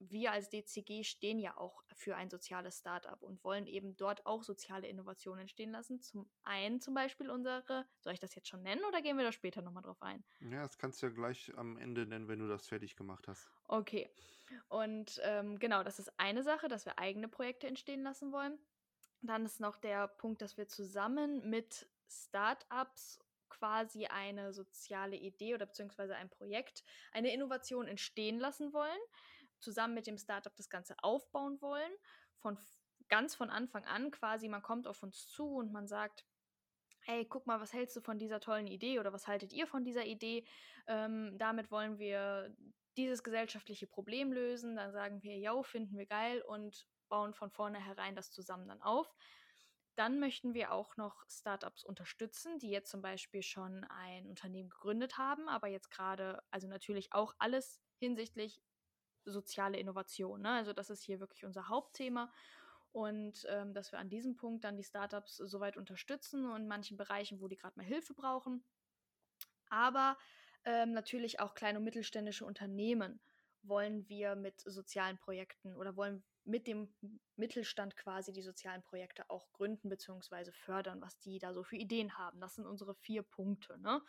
wir 0.00 0.32
als 0.32 0.48
DCG 0.48 1.04
stehen 1.04 1.38
ja 1.38 1.56
auch 1.56 1.84
für 1.94 2.16
ein 2.16 2.30
soziales 2.30 2.78
Startup 2.78 3.22
und 3.22 3.44
wollen 3.44 3.66
eben 3.66 3.96
dort 3.96 4.24
auch 4.24 4.42
soziale 4.42 4.88
Innovationen 4.88 5.42
entstehen 5.42 5.70
lassen. 5.70 6.00
Zum 6.00 6.28
einen 6.42 6.80
zum 6.80 6.94
Beispiel 6.94 7.30
unsere, 7.30 7.86
soll 8.00 8.14
ich 8.14 8.20
das 8.20 8.34
jetzt 8.34 8.48
schon 8.48 8.62
nennen 8.62 8.82
oder 8.84 9.02
gehen 9.02 9.18
wir 9.18 9.24
da 9.24 9.32
später 9.32 9.60
nochmal 9.60 9.82
drauf 9.82 10.02
ein? 10.02 10.24
Ja, 10.40 10.62
das 10.62 10.78
kannst 10.78 11.02
du 11.02 11.06
ja 11.06 11.12
gleich 11.12 11.52
am 11.56 11.76
Ende 11.76 12.06
nennen, 12.06 12.28
wenn 12.28 12.38
du 12.38 12.48
das 12.48 12.66
fertig 12.66 12.96
gemacht 12.96 13.28
hast. 13.28 13.50
Okay. 13.68 14.10
Und 14.68 15.20
ähm, 15.22 15.58
genau, 15.58 15.82
das 15.82 15.98
ist 15.98 16.10
eine 16.18 16.42
Sache, 16.42 16.68
dass 16.68 16.86
wir 16.86 16.98
eigene 16.98 17.28
Projekte 17.28 17.66
entstehen 17.66 18.02
lassen 18.02 18.32
wollen. 18.32 18.58
Dann 19.20 19.44
ist 19.44 19.60
noch 19.60 19.76
der 19.76 20.08
Punkt, 20.08 20.40
dass 20.40 20.56
wir 20.56 20.66
zusammen 20.66 21.48
mit 21.48 21.86
Startups 22.08 23.20
quasi 23.50 24.06
eine 24.06 24.54
soziale 24.54 25.16
Idee 25.16 25.54
oder 25.54 25.66
beziehungsweise 25.66 26.16
ein 26.16 26.30
Projekt, 26.30 26.82
eine 27.12 27.32
Innovation 27.34 27.86
entstehen 27.86 28.38
lassen 28.38 28.72
wollen, 28.72 28.98
zusammen 29.60 29.94
mit 29.94 30.06
dem 30.06 30.18
Startup 30.18 30.54
das 30.56 30.68
Ganze 30.68 30.94
aufbauen 31.02 31.60
wollen, 31.60 31.92
von 32.38 32.58
ganz 33.08 33.34
von 33.34 33.50
Anfang 33.50 33.84
an 33.84 34.10
quasi, 34.10 34.48
man 34.48 34.62
kommt 34.62 34.86
auf 34.86 35.02
uns 35.02 35.28
zu 35.28 35.56
und 35.56 35.72
man 35.72 35.86
sagt, 35.86 36.24
hey, 37.00 37.26
guck 37.26 37.46
mal, 37.46 37.60
was 37.60 37.72
hältst 37.72 37.96
du 37.96 38.00
von 38.00 38.18
dieser 38.18 38.40
tollen 38.40 38.66
Idee 38.66 38.98
oder 38.98 39.12
was 39.12 39.26
haltet 39.26 39.52
ihr 39.52 39.66
von 39.66 39.84
dieser 39.84 40.04
Idee? 40.04 40.44
Ähm, 40.86 41.36
damit 41.38 41.70
wollen 41.70 41.98
wir 41.98 42.54
dieses 42.96 43.22
gesellschaftliche 43.22 43.86
Problem 43.86 44.32
lösen. 44.32 44.76
Dann 44.76 44.92
sagen 44.92 45.22
wir, 45.22 45.36
ja, 45.38 45.62
finden 45.62 45.96
wir 45.96 46.06
geil 46.06 46.42
und 46.42 46.86
bauen 47.08 47.34
von 47.34 47.50
vornherein 47.50 48.14
das 48.14 48.30
zusammen 48.30 48.68
dann 48.68 48.82
auf. 48.82 49.12
Dann 49.96 50.20
möchten 50.20 50.54
wir 50.54 50.72
auch 50.72 50.96
noch 50.96 51.24
Startups 51.28 51.84
unterstützen, 51.84 52.58
die 52.58 52.70
jetzt 52.70 52.90
zum 52.90 53.02
Beispiel 53.02 53.42
schon 53.42 53.84
ein 53.84 54.26
Unternehmen 54.26 54.70
gegründet 54.70 55.18
haben, 55.18 55.48
aber 55.48 55.68
jetzt 55.68 55.90
gerade, 55.90 56.42
also 56.50 56.68
natürlich 56.68 57.12
auch 57.12 57.34
alles 57.38 57.80
hinsichtlich 57.98 58.62
soziale 59.24 59.78
Innovation. 59.78 60.42
Ne? 60.42 60.50
Also 60.50 60.72
das 60.72 60.90
ist 60.90 61.02
hier 61.02 61.20
wirklich 61.20 61.44
unser 61.44 61.68
Hauptthema 61.68 62.32
und 62.92 63.46
ähm, 63.48 63.72
dass 63.74 63.92
wir 63.92 63.98
an 63.98 64.08
diesem 64.08 64.36
Punkt 64.36 64.64
dann 64.64 64.76
die 64.76 64.84
Startups 64.84 65.36
soweit 65.36 65.76
unterstützen 65.76 66.50
und 66.50 66.62
in 66.62 66.68
manchen 66.68 66.96
Bereichen, 66.96 67.40
wo 67.40 67.48
die 67.48 67.56
gerade 67.56 67.76
mal 67.76 67.86
Hilfe 67.86 68.14
brauchen. 68.14 68.64
Aber 69.68 70.18
ähm, 70.64 70.92
natürlich 70.92 71.40
auch 71.40 71.54
kleine 71.54 71.78
und 71.78 71.84
mittelständische 71.84 72.44
Unternehmen 72.44 73.20
wollen 73.62 74.08
wir 74.08 74.34
mit 74.36 74.60
sozialen 74.60 75.18
Projekten 75.18 75.76
oder 75.76 75.96
wollen 75.96 76.24
mit 76.44 76.66
dem 76.66 76.92
Mittelstand 77.36 77.96
quasi 77.96 78.32
die 78.32 78.42
sozialen 78.42 78.82
Projekte 78.82 79.28
auch 79.28 79.52
gründen 79.52 79.88
bzw. 79.88 80.50
fördern, 80.52 81.00
was 81.00 81.18
die 81.18 81.38
da 81.38 81.52
so 81.52 81.62
für 81.62 81.76
Ideen 81.76 82.16
haben. 82.16 82.40
Das 82.40 82.54
sind 82.54 82.66
unsere 82.66 82.94
vier 82.94 83.22
Punkte, 83.22 83.78
ne? 83.78 84.02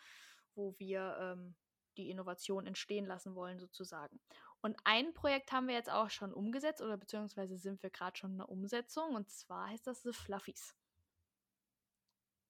wo 0.54 0.74
wir 0.78 1.16
ähm, 1.20 1.54
die 1.96 2.10
Innovation 2.10 2.66
entstehen 2.66 3.06
lassen 3.06 3.34
wollen, 3.34 3.58
sozusagen. 3.58 4.20
Und 4.62 4.78
ein 4.84 5.12
Projekt 5.12 5.50
haben 5.50 5.66
wir 5.66 5.74
jetzt 5.74 5.90
auch 5.90 6.08
schon 6.08 6.32
umgesetzt 6.32 6.80
oder 6.80 6.96
beziehungsweise 6.96 7.58
sind 7.58 7.82
wir 7.82 7.90
gerade 7.90 8.16
schon 8.16 8.32
in 8.32 8.38
der 8.38 8.48
Umsetzung 8.48 9.14
und 9.14 9.28
zwar 9.28 9.68
heißt 9.68 9.86
das 9.86 10.02
The 10.02 10.12
Fluffies. 10.12 10.76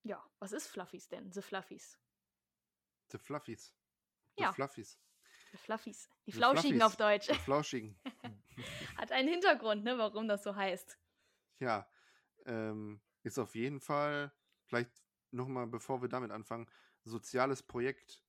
Ja, 0.02 0.22
was 0.38 0.52
ist 0.52 0.66
Fluffies 0.66 1.08
denn? 1.08 1.32
The 1.32 1.40
Fluffies. 1.40 1.98
The 3.10 3.18
Fluffies. 3.18 3.74
The 4.36 4.42
ja. 4.42 4.52
Fluffies. 4.52 4.98
The 5.52 5.56
Fluffies. 5.56 6.10
Die 6.26 6.32
Flauschigen 6.32 6.78
Fluffies. 6.78 6.82
auf 6.82 6.96
Deutsch. 6.96 7.28
Die 7.28 7.34
Flauschigen. 7.34 7.98
Hat 8.96 9.10
einen 9.10 9.28
Hintergrund, 9.28 9.84
ne, 9.84 9.96
warum 9.96 10.28
das 10.28 10.42
so 10.42 10.54
heißt. 10.54 10.98
Ja, 11.60 11.88
ähm, 12.44 13.00
ist 13.22 13.38
auf 13.38 13.54
jeden 13.54 13.80
Fall, 13.80 14.32
vielleicht 14.64 14.90
nochmal, 15.30 15.66
bevor 15.66 16.02
wir 16.02 16.08
damit 16.08 16.30
anfangen, 16.30 16.68
soziales 17.04 17.62
Projekt. 17.62 18.22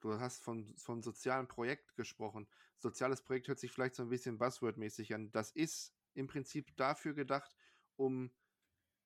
Du 0.00 0.18
hast 0.20 0.42
von, 0.42 0.76
von 0.76 1.02
sozialem 1.02 1.48
Projekt 1.48 1.96
gesprochen. 1.96 2.48
Soziales 2.78 3.22
Projekt 3.22 3.48
hört 3.48 3.58
sich 3.58 3.72
vielleicht 3.72 3.94
so 3.94 4.02
ein 4.02 4.10
bisschen 4.10 4.38
Buzzword-mäßig 4.38 5.14
an. 5.14 5.30
Das 5.32 5.50
ist 5.50 5.94
im 6.14 6.26
Prinzip 6.26 6.76
dafür 6.76 7.14
gedacht, 7.14 7.56
um 7.96 8.30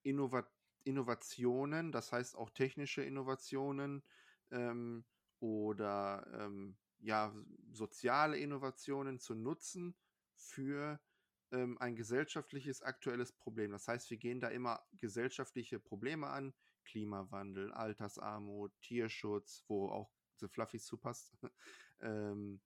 Innovat 0.02 0.50
Innovationen, 0.85 1.92
das 1.92 2.11
heißt 2.11 2.37
auch 2.37 2.50
technische 2.50 3.02
Innovationen 3.02 4.02
ähm, 4.50 5.04
oder 5.38 6.26
ähm, 6.33 6.78
ja, 7.00 7.35
soziale 7.70 8.38
Innovationen 8.38 9.18
zu 9.18 9.35
nutzen 9.35 9.94
für 10.35 11.00
ähm, 11.52 11.76
ein 11.78 11.96
gesellschaftliches 11.96 12.83
aktuelles 12.83 13.33
Problem. 13.33 13.72
Das 13.72 13.88
heißt, 13.88 14.11
wir 14.11 14.16
gehen 14.16 14.40
da 14.40 14.48
immer 14.48 14.83
gesellschaftliche 14.92 15.78
Probleme 15.80 16.28
an, 16.28 16.54
Klimawandel, 16.85 17.72
Altersarmut, 17.72 18.72
Tierschutz, 18.80 19.64
wo 19.68 19.88
auch 19.88 20.11
The 20.38 20.48
Fluffies 20.48 20.87
zupasst. 20.87 21.37
ähm, 22.00 22.61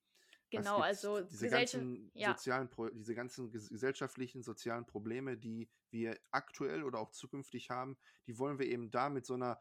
Genau, 0.50 0.78
also 0.78 1.20
diese 1.22 1.48
ganzen 1.48 2.10
ja, 2.14 2.28
sozialen, 2.28 2.68
Pro 2.68 2.88
diese 2.88 3.14
ganzen 3.14 3.50
ges 3.50 3.68
gesellschaftlichen, 3.68 4.42
sozialen 4.42 4.86
Probleme, 4.86 5.36
die 5.36 5.68
wir 5.90 6.18
aktuell 6.30 6.84
oder 6.84 6.98
auch 6.98 7.10
zukünftig 7.10 7.70
haben, 7.70 7.96
die 8.26 8.38
wollen 8.38 8.58
wir 8.58 8.66
eben 8.66 8.90
da 8.90 9.08
mit 9.08 9.26
so 9.26 9.34
einer, 9.34 9.60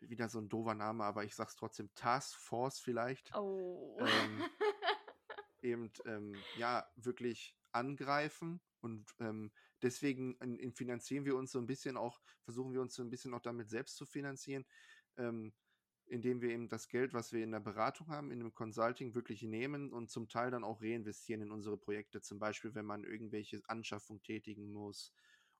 wieder 0.00 0.28
so 0.28 0.38
ein 0.38 0.48
doofer 0.48 0.74
Name, 0.74 1.04
aber 1.04 1.24
ich 1.24 1.34
sag's 1.34 1.56
trotzdem, 1.56 1.92
Task 1.94 2.38
Force 2.38 2.78
vielleicht, 2.78 3.34
oh. 3.34 3.98
ähm, 4.00 4.44
eben 5.62 5.92
ähm, 6.04 6.36
ja 6.56 6.88
wirklich 6.96 7.56
angreifen 7.72 8.60
und 8.80 9.14
ähm, 9.18 9.52
deswegen 9.82 10.36
in, 10.36 10.58
in 10.58 10.72
finanzieren 10.72 11.24
wir 11.24 11.36
uns 11.36 11.52
so 11.52 11.58
ein 11.58 11.66
bisschen 11.66 11.96
auch, 11.96 12.20
versuchen 12.42 12.72
wir 12.72 12.80
uns 12.80 12.94
so 12.94 13.02
ein 13.02 13.10
bisschen 13.10 13.34
auch 13.34 13.40
damit 13.40 13.70
selbst 13.70 13.96
zu 13.96 14.06
finanzieren, 14.06 14.64
ähm, 15.16 15.52
indem 16.06 16.40
wir 16.40 16.50
eben 16.50 16.68
das 16.68 16.88
Geld, 16.88 17.12
was 17.14 17.32
wir 17.32 17.42
in 17.42 17.50
der 17.52 17.60
Beratung 17.60 18.08
haben, 18.08 18.30
in 18.30 18.40
dem 18.40 18.54
Consulting 18.54 19.14
wirklich 19.14 19.42
nehmen 19.42 19.92
und 19.92 20.10
zum 20.10 20.28
Teil 20.28 20.50
dann 20.50 20.64
auch 20.64 20.82
reinvestieren 20.82 21.42
in 21.42 21.50
unsere 21.50 21.76
Projekte. 21.78 22.20
Zum 22.20 22.38
Beispiel, 22.38 22.74
wenn 22.74 22.86
man 22.86 23.04
irgendwelche 23.04 23.60
Anschaffung 23.68 24.22
tätigen 24.22 24.72
muss 24.72 25.12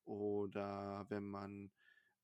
oder 0.04 1.06
wenn 1.08 1.24
man 1.28 1.72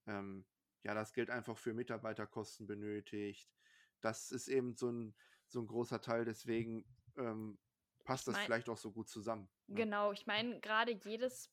ähm, 0.06 0.46
ja 0.82 0.94
das 0.94 1.12
Geld 1.12 1.30
einfach 1.30 1.58
für 1.58 1.74
Mitarbeiterkosten 1.74 2.66
benötigt. 2.66 3.56
Das 4.00 4.30
ist 4.30 4.48
eben 4.48 4.76
so 4.76 4.90
ein, 4.90 5.14
so 5.46 5.60
ein 5.60 5.66
großer 5.66 6.00
Teil, 6.00 6.24
deswegen 6.24 6.84
ähm, 7.16 7.58
passt 8.04 8.26
das 8.28 8.36
mein- 8.36 8.46
vielleicht 8.46 8.68
auch 8.68 8.76
so 8.76 8.92
gut 8.92 9.08
zusammen. 9.08 9.48
ne? 9.68 9.76
Genau, 9.76 10.12
ich 10.12 10.26
meine, 10.26 10.60
gerade 10.60 10.92
jedes 10.92 11.50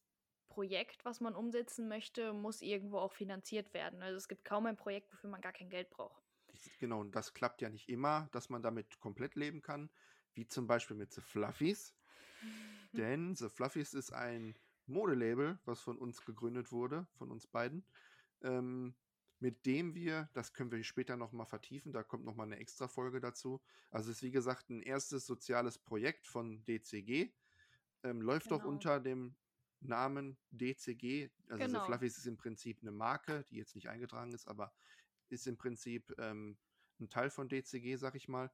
Projekt, 0.49 1.05
was 1.05 1.19
man 1.21 1.35
umsetzen 1.35 1.87
möchte, 1.87 2.33
muss 2.33 2.61
irgendwo 2.61 2.97
auch 2.97 3.13
finanziert 3.13 3.73
werden. 3.73 4.01
Also 4.01 4.17
es 4.17 4.27
gibt 4.27 4.45
kaum 4.45 4.65
ein 4.65 4.75
Projekt, 4.77 5.11
wofür 5.13 5.29
man 5.29 5.41
gar 5.41 5.53
kein 5.53 5.69
Geld 5.69 5.89
braucht. 5.91 6.28
Genau, 6.79 7.01
und 7.01 7.15
das 7.15 7.33
klappt 7.33 7.61
ja 7.61 7.69
nicht 7.69 7.89
immer, 7.89 8.29
dass 8.31 8.49
man 8.49 8.61
damit 8.61 8.99
komplett 8.99 9.35
leben 9.35 9.61
kann, 9.61 9.89
wie 10.33 10.47
zum 10.47 10.67
Beispiel 10.67 10.95
mit 10.97 11.13
The 11.13 11.21
Fluffies. 11.21 11.95
Denn 12.93 13.35
The 13.35 13.49
Fluffies 13.49 13.93
ist 13.93 14.11
ein 14.11 14.57
Modelabel, 14.87 15.59
was 15.65 15.81
von 15.81 15.97
uns 15.97 16.25
gegründet 16.25 16.71
wurde, 16.71 17.07
von 17.17 17.31
uns 17.31 17.47
beiden, 17.47 17.85
ähm, 18.41 18.95
mit 19.39 19.65
dem 19.65 19.93
wir, 19.95 20.29
das 20.33 20.53
können 20.53 20.71
wir 20.71 20.83
später 20.83 21.15
nochmal 21.15 21.45
vertiefen, 21.45 21.93
da 21.93 22.03
kommt 22.03 22.25
nochmal 22.25 22.47
eine 22.47 22.57
extra 22.57 22.87
Folge 22.87 23.21
dazu. 23.21 23.61
Also 23.91 24.09
es 24.11 24.17
ist 24.17 24.23
wie 24.23 24.31
gesagt 24.31 24.69
ein 24.69 24.81
erstes 24.81 25.25
soziales 25.25 25.77
Projekt 25.77 26.27
von 26.27 26.65
DCG, 26.65 27.31
ähm, 28.03 28.21
läuft 28.21 28.51
auch 28.51 28.59
Genau. 28.59 28.69
unter 28.73 28.99
dem 28.99 29.35
Namen 29.81 30.37
DCG. 30.51 31.29
Also 31.49 31.65
Genau. 31.67 31.79
The 31.79 31.85
Fluffies 31.85 32.17
ist 32.17 32.25
im 32.27 32.37
Prinzip 32.37 32.79
eine 32.81 32.91
Marke, 32.91 33.45
die 33.49 33.55
jetzt 33.55 33.75
nicht 33.75 33.87
eingetragen 33.87 34.33
ist, 34.33 34.47
aber 34.47 34.73
ist 35.29 35.47
im 35.47 35.57
Prinzip 35.57 36.13
ähm, 36.17 36.57
ein 36.99 37.09
Teil 37.09 37.29
von 37.29 37.49
DCG, 37.49 37.95
sag 37.95 38.15
ich 38.15 38.27
mal. 38.27 38.51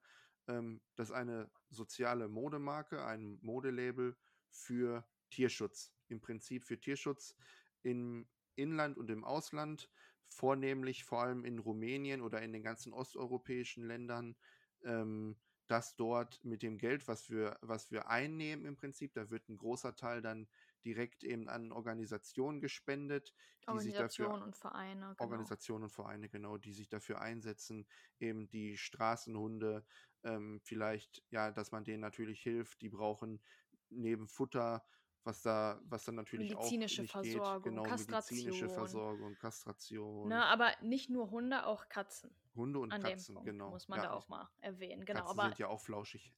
Ähm, 0.48 0.82
das 0.96 1.12
eine 1.12 1.50
soziale 1.70 2.28
Modemarke, 2.28 3.04
ein 3.06 3.40
Modelabel 3.42 4.16
für 4.50 5.06
Tierschutz. 5.30 5.94
Im 6.08 6.22
Prinzip 6.22 6.64
für 6.64 6.80
Tierschutz 6.80 7.36
im 7.82 8.28
Inland 8.56 8.98
und 8.98 9.10
im 9.10 9.24
Ausland, 9.24 9.90
vornehmlich 10.28 11.04
vor 11.04 11.22
allem 11.22 11.46
in 11.46 11.60
Rumänien 11.60 12.22
oder 12.22 12.42
in 12.42 12.54
den 12.54 12.64
ganzen 12.64 12.94
osteuropäischen 12.94 13.86
Ländern, 13.86 14.36
ähm, 14.84 15.38
dass 15.68 15.96
dort 15.96 16.44
mit 16.44 16.62
dem 16.62 16.78
Geld, 16.78 17.08
was 17.08 17.30
wir, 17.30 17.58
was 17.62 17.92
wir 17.92 18.08
einnehmen 18.08 18.66
im 18.66 18.76
Prinzip, 18.76 19.14
da 19.14 19.30
wird 19.30 19.50
ein 19.50 19.58
großer 19.58 19.96
Teil 19.96 20.22
dann 20.22 20.48
direkt 20.86 21.24
eben 21.24 21.50
an 21.50 21.72
Organisationen 21.72 22.62
gespendet, 22.62 23.34
die 23.68 23.80
sich 23.80 23.94
dafür 23.94 24.28
Organisationen 24.28 24.44
und 24.44 24.56
Vereine. 24.56 25.02
Genau. 25.02 25.16
Organisationen 25.18 25.84
und 25.86 25.90
Vereine, 25.90 26.30
genau, 26.30 26.58
die 26.58 26.72
sich 26.72 26.88
dafür 26.88 27.20
einsetzen, 27.20 27.88
eben 28.20 28.48
die 28.48 28.78
Straßenhunde, 28.78 29.86
ähm, 30.24 30.62
vielleicht, 30.64 31.24
ja, 31.30 31.52
dass 31.52 31.72
man 31.72 31.84
denen 31.84 32.02
natürlich 32.02 32.42
hilft, 32.42 32.82
die 32.82 32.90
brauchen 32.90 33.42
neben 33.90 34.28
Futter, 34.28 34.86
was 35.24 35.42
da, 35.42 35.82
was 35.86 36.06
dann 36.06 36.16
natürlich 36.16 36.52
Medizinische 36.52 37.02
auch 37.02 37.22
nicht 37.22 37.34
Versorgung, 37.34 37.64
geht, 37.64 37.72
genau, 37.72 37.84
medizinische 37.84 38.66
Kastration. 38.66 38.70
Versorgung, 38.70 39.36
Kastration, 39.36 40.28
Ne, 40.28 40.46
aber 40.46 40.72
nicht 40.82 41.10
nur 41.10 41.32
Hunde, 41.32 41.66
auch 41.66 41.90
Katzen. 41.90 42.36
Hunde 42.56 42.80
und 42.80 42.94
An 42.94 43.02
Katzen, 43.02 43.44
genau. 43.44 43.72
muss 43.72 43.88
man 43.88 43.98
ja, 43.98 44.06
da 44.06 44.12
auch 44.14 44.28
mal 44.28 44.48
erwähnen. 44.62 45.04
Genau, 45.06 45.22
Katzen 45.22 45.40
aber 45.40 45.50
sind 45.50 45.60
ja 45.60 45.68
auch 45.68 45.82
flauschig. 45.82 46.32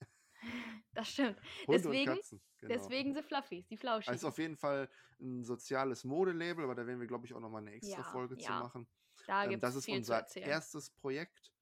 Das 0.94 1.10
stimmt. 1.10 1.40
Hunde 1.68 1.82
Deswegen, 1.84 2.12
und 2.12 2.18
Katzen, 2.18 2.42
genau. 2.58 2.74
deswegen 2.74 3.16
The 3.16 3.22
Fluffies, 3.24 3.68
die 3.68 3.76
Also 3.76 3.82
Flauschigen. 3.82 4.16
ist 4.16 4.24
auf 4.24 4.38
jeden 4.38 4.58
Fall 4.58 4.90
ein 5.20 5.44
soziales 5.44 6.04
Modelabel, 6.04 6.64
aber 6.64 6.76
da 6.76 6.86
werden 6.86 7.00
wir, 7.00 7.08
glaube 7.08 7.26
ich, 7.26 7.34
auch 7.34 7.40
nochmal 7.40 7.62
eine 7.62 7.72
extra 7.74 7.98
Ja, 8.02 8.04
Folge 8.04 8.38
zu 8.38 8.46
ja. 8.46 8.60
machen. 8.60 8.88
da 9.26 9.44
Ähm, 9.44 9.50
gibt 9.52 9.64
das 9.64 9.72
es 9.72 9.80
ist 9.80 9.86
viel 9.86 10.04
zu 10.04 10.14
unser 10.14 10.36
erstes 10.38 10.90
Projekt 10.92 11.54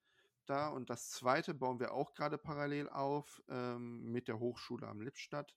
da 0.46 0.70
und 0.70 0.90
das 0.90 1.10
zweite 1.10 1.54
bauen 1.54 1.80
wir 1.80 1.94
auch 1.94 2.14
gerade 2.14 2.38
parallel 2.38 2.90
auf 2.90 3.42
ähm, 3.50 4.12
mit 4.12 4.28
der 4.28 4.40
Hochschule 4.40 4.88
am 4.88 5.02
Lippstadt. 5.02 5.56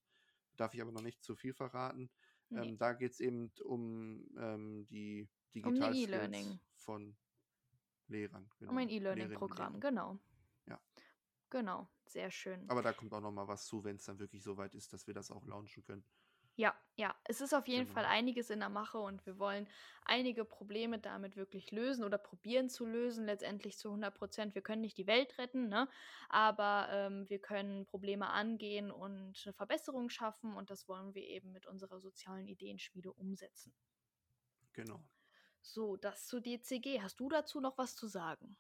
Darf 0.57 0.75
ich 0.75 0.81
aber 0.83 0.93
noch 0.93 1.03
nicht 1.03 1.23
zu 1.23 1.37
viel 1.37 1.53
verraten. 1.55 2.11
Nee. 2.49 2.71
Ähm, 2.71 2.79
da 2.79 2.95
geht 2.95 3.13
es 3.13 3.21
eben 3.21 3.53
um 3.65 4.27
ähm, 4.39 4.87
die 4.87 5.29
Um 5.63 5.75
Digital 5.75 5.93
Skills 5.93 6.09
E-Learning. 6.09 6.61
von 6.77 7.17
Lehrern. 8.07 8.51
Genau. 8.59 8.71
um 8.73 8.79
ein 8.79 8.89
und 8.89 8.93
E-Learning-Programm, 8.95 9.81
genau. 9.81 10.19
Ja. 10.67 10.81
Genau, 11.51 11.89
sehr 12.13 12.31
schön. 12.31 12.69
Aber 12.69 12.83
da 12.83 12.93
kommt 12.93 13.13
auch 13.15 13.21
noch 13.21 13.33
mal 13.33 13.49
was 13.49 13.67
zu, 13.67 13.85
wenn 13.85 13.97
es 13.97 14.05
dann 14.05 14.19
wirklich 14.19 14.43
so 14.43 14.57
weit 14.57 14.75
ist, 14.75 14.93
dass 14.93 15.07
wir 15.07 15.15
das 15.15 15.31
auch 15.31 15.47
launchen 15.47 15.83
können. 15.85 16.05
Ja, 16.57 16.75
ja. 16.97 17.15
Es 17.23 17.41
ist 17.41 17.55
auf 17.55 17.69
jeden 17.69 17.87
Fall 17.87 18.03
Genau. 18.03 18.15
einiges 18.15 18.51
in 18.51 18.59
der 18.59 18.69
Mache 18.69 18.99
und 18.99 19.25
wir 19.27 19.39
wollen 19.39 19.69
einige 20.05 20.45
Probleme 20.45 20.99
damit 20.99 21.37
wirklich 21.37 21.71
lösen 21.71 22.03
oder 22.05 22.19
probieren 22.19 22.69
zu 22.69 22.85
lösen, 22.85 23.27
letztendlich 23.27 23.79
zu 23.79 23.91
100 23.91 24.13
Prozent. 24.13 24.55
Wir 24.57 24.63
können 24.63 24.81
nicht 24.83 24.99
die 24.99 25.07
Welt 25.07 25.39
retten, 25.39 25.69
ne? 25.69 25.89
aber 26.29 26.89
ähm, 26.91 27.29
wir 27.31 27.39
können 27.41 27.87
Probleme 27.87 28.29
angehen 28.31 28.91
und 28.91 29.41
eine 29.45 29.53
Verbesserung 29.53 30.09
schaffen 30.11 30.57
und 30.57 30.69
das 30.71 30.89
wollen 30.89 31.15
wir 31.15 31.23
eben 31.29 31.53
mit 31.53 31.67
unserer 31.67 32.01
sozialen 32.01 32.49
Ideenschmiede 32.49 33.13
umsetzen. 33.13 33.73
Genau. 34.73 35.01
So, 35.61 35.97
das 35.97 36.27
zu 36.27 36.41
DCG. 36.41 37.03
Hast 37.03 37.21
du 37.21 37.29
dazu 37.29 37.61
noch 37.61 37.79
was 37.79 37.95
zu 37.95 38.09
sagen? 38.09 38.57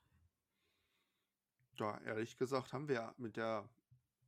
Da, 1.81 2.01
ehrlich 2.05 2.37
gesagt, 2.37 2.73
haben 2.73 2.89
wir 2.89 3.15
mit 3.17 3.37
der, 3.37 3.69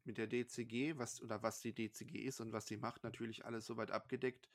mit 0.04 0.18
der 0.18 0.26
DCG, 0.26 0.96
was 0.96 1.20
oder 1.20 1.42
was 1.42 1.60
die 1.60 1.74
DCG 1.74 2.24
ist 2.24 2.40
und 2.40 2.52
was 2.52 2.66
sie 2.66 2.76
macht, 2.76 3.04
natürlich 3.04 3.44
alles 3.44 3.66
soweit 3.66 3.90
abgedeckt. 3.90 4.48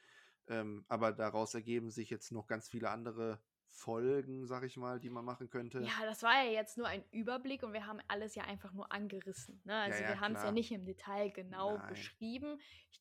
Ähm, 0.48 0.86
aber 0.88 1.12
daraus 1.12 1.54
ergeben 1.54 1.90
sich 1.90 2.10
jetzt 2.10 2.32
noch 2.32 2.48
ganz 2.48 2.70
viele 2.70 2.90
andere 2.90 3.40
Folgen, 3.68 4.46
sag 4.46 4.64
ich 4.64 4.78
mal, 4.78 5.00
die 5.00 5.10
man 5.10 5.26
machen 5.26 5.50
könnte. 5.50 5.82
Ja, 5.82 6.06
das 6.06 6.24
war 6.24 6.44
ja 6.44 6.52
jetzt 6.52 6.78
nur 6.78 6.88
ein 6.88 7.04
Überblick 7.12 7.64
und 7.64 7.74
wir 7.74 7.86
haben 7.86 8.00
alles 8.08 8.36
ja 8.36 8.44
einfach 8.44 8.72
nur 8.74 8.92
angerissen. 8.92 9.62
Ne? 9.66 9.76
Also 9.76 10.02
ja, 10.02 10.10
wir 10.10 10.20
haben 10.20 10.36
es 10.36 10.44
ja 10.44 10.52
nicht 10.52 10.72
im 10.72 10.86
Detail 10.86 11.32
genau 11.32 11.78
Nein. 11.78 11.90
beschrieben. 11.90 12.60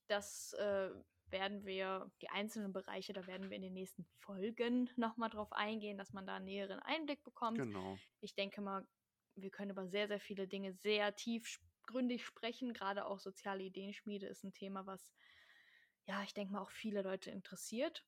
Das 0.09 0.53
äh, 0.55 0.91
werden 1.31 1.65
wir, 1.65 2.11
die 2.23 2.29
einzelnen 2.29 2.73
Bereiche, 2.73 3.13
da 3.13 3.27
werden 3.27 3.51
wir 3.51 3.57
in 3.57 3.63
den 3.63 3.73
nächsten 3.73 4.05
Folgen 4.21 4.91
nochmal 4.97 5.31
drauf 5.31 5.53
eingehen, 5.53 5.97
dass 5.97 6.13
man 6.13 6.27
da 6.27 6.37
einen 6.37 6.47
näheren 6.47 6.81
Einblick 6.81 7.23
bekommt. 7.23 7.59
Genau. 7.59 7.97
Ich 8.21 8.35
denke 8.35 8.61
mal, 8.61 8.87
wir 9.37 9.51
können 9.51 9.71
über 9.71 9.87
sehr, 9.87 10.09
sehr 10.09 10.21
viele 10.21 10.47
Dinge 10.47 10.73
sehr 10.73 11.15
tiefgründig 11.15 12.25
sprechen. 12.25 12.73
Gerade 12.73 13.07
auch 13.07 13.19
soziale 13.19 13.63
Ideenschmiede 13.63 14.27
ist 14.27 14.45
ein 14.45 14.55
Thema, 14.55 14.87
was, 14.87 15.15
ja, 16.07 16.23
ich 16.23 16.35
denke 16.35 16.53
mal, 16.53 16.61
auch 16.61 16.71
viele 16.71 17.03
Leute 17.03 17.31
interessiert. 17.31 18.05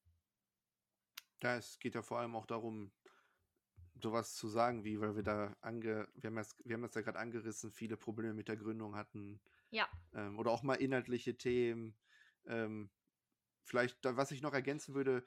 Ja, 1.42 1.56
es 1.56 1.78
geht 1.78 1.94
ja 1.94 2.02
vor 2.02 2.18
allem 2.18 2.34
auch 2.34 2.46
darum, 2.46 2.92
sowas 4.00 4.34
zu 4.34 4.48
sagen, 4.48 4.84
wie, 4.84 5.00
weil 5.00 5.16
wir 5.16 5.22
da 5.22 5.56
ange, 5.60 6.08
wir 6.14 6.28
haben 6.28 6.36
das, 6.36 6.56
wir 6.64 6.74
haben 6.74 6.82
das 6.82 6.94
ja 6.94 7.02
gerade 7.02 7.18
angerissen, 7.18 7.70
viele 7.72 7.96
Probleme 7.96 8.34
mit 8.34 8.48
der 8.48 8.56
Gründung 8.56 8.96
hatten. 8.96 9.40
Ja. 9.70 9.88
Ähm, 10.14 10.38
oder 10.38 10.50
auch 10.50 10.62
mal 10.62 10.74
inhaltliche 10.74 11.36
Themen. 11.36 11.96
Ähm, 12.46 12.90
vielleicht, 13.64 13.98
was 14.02 14.30
ich 14.30 14.42
noch 14.42 14.54
ergänzen 14.54 14.94
würde, 14.94 15.26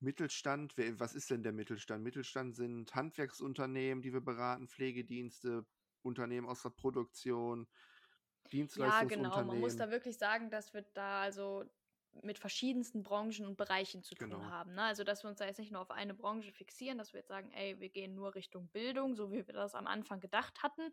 Mittelstand, 0.00 0.76
wer, 0.76 0.98
was 1.00 1.14
ist 1.14 1.30
denn 1.30 1.42
der 1.42 1.52
Mittelstand? 1.52 2.02
Mittelstand 2.02 2.56
sind 2.56 2.94
Handwerksunternehmen, 2.94 4.02
die 4.02 4.12
wir 4.12 4.20
beraten, 4.22 4.68
Pflegedienste, 4.68 5.66
Unternehmen 6.02 6.48
aus 6.48 6.62
der 6.62 6.70
Produktion, 6.70 7.68
Ja, 8.74 9.04
Dienstleistungsunternehmen. 9.04 9.04
genau. 9.04 9.44
Man 9.44 9.58
muss 9.58 9.76
da 9.76 9.90
wirklich 9.90 10.16
sagen, 10.18 10.50
dass 10.50 10.72
wir 10.74 10.82
da 10.82 11.22
also 11.22 11.64
mit 12.22 12.38
verschiedensten 12.38 13.02
Branchen 13.04 13.46
und 13.46 13.56
Bereichen 13.56 14.02
zu 14.02 14.16
tun 14.16 14.46
Genau. 14.46 14.48
haben. 14.48 14.74
Ne? 14.74 14.82
Also, 14.82 15.04
dass 15.04 15.22
wir 15.22 15.30
uns 15.30 15.38
da 15.38 15.46
jetzt 15.46 15.58
nicht 15.58 15.70
nur 15.72 15.80
auf 15.80 15.90
eine 15.90 16.14
Branche 16.14 16.52
fixieren, 16.52 16.98
dass 16.98 17.12
wir 17.12 17.20
jetzt 17.20 17.28
sagen, 17.28 17.52
ey, 17.52 17.78
wir 17.80 17.88
gehen 17.90 18.14
nur 18.14 18.34
Richtung 18.34 18.68
Bildung, 18.68 19.14
so 19.14 19.30
wie 19.30 19.46
wir 19.46 19.54
das 19.54 19.74
am 19.74 19.86
Anfang 19.86 20.20
gedacht 20.20 20.62
hatten, 20.62 20.92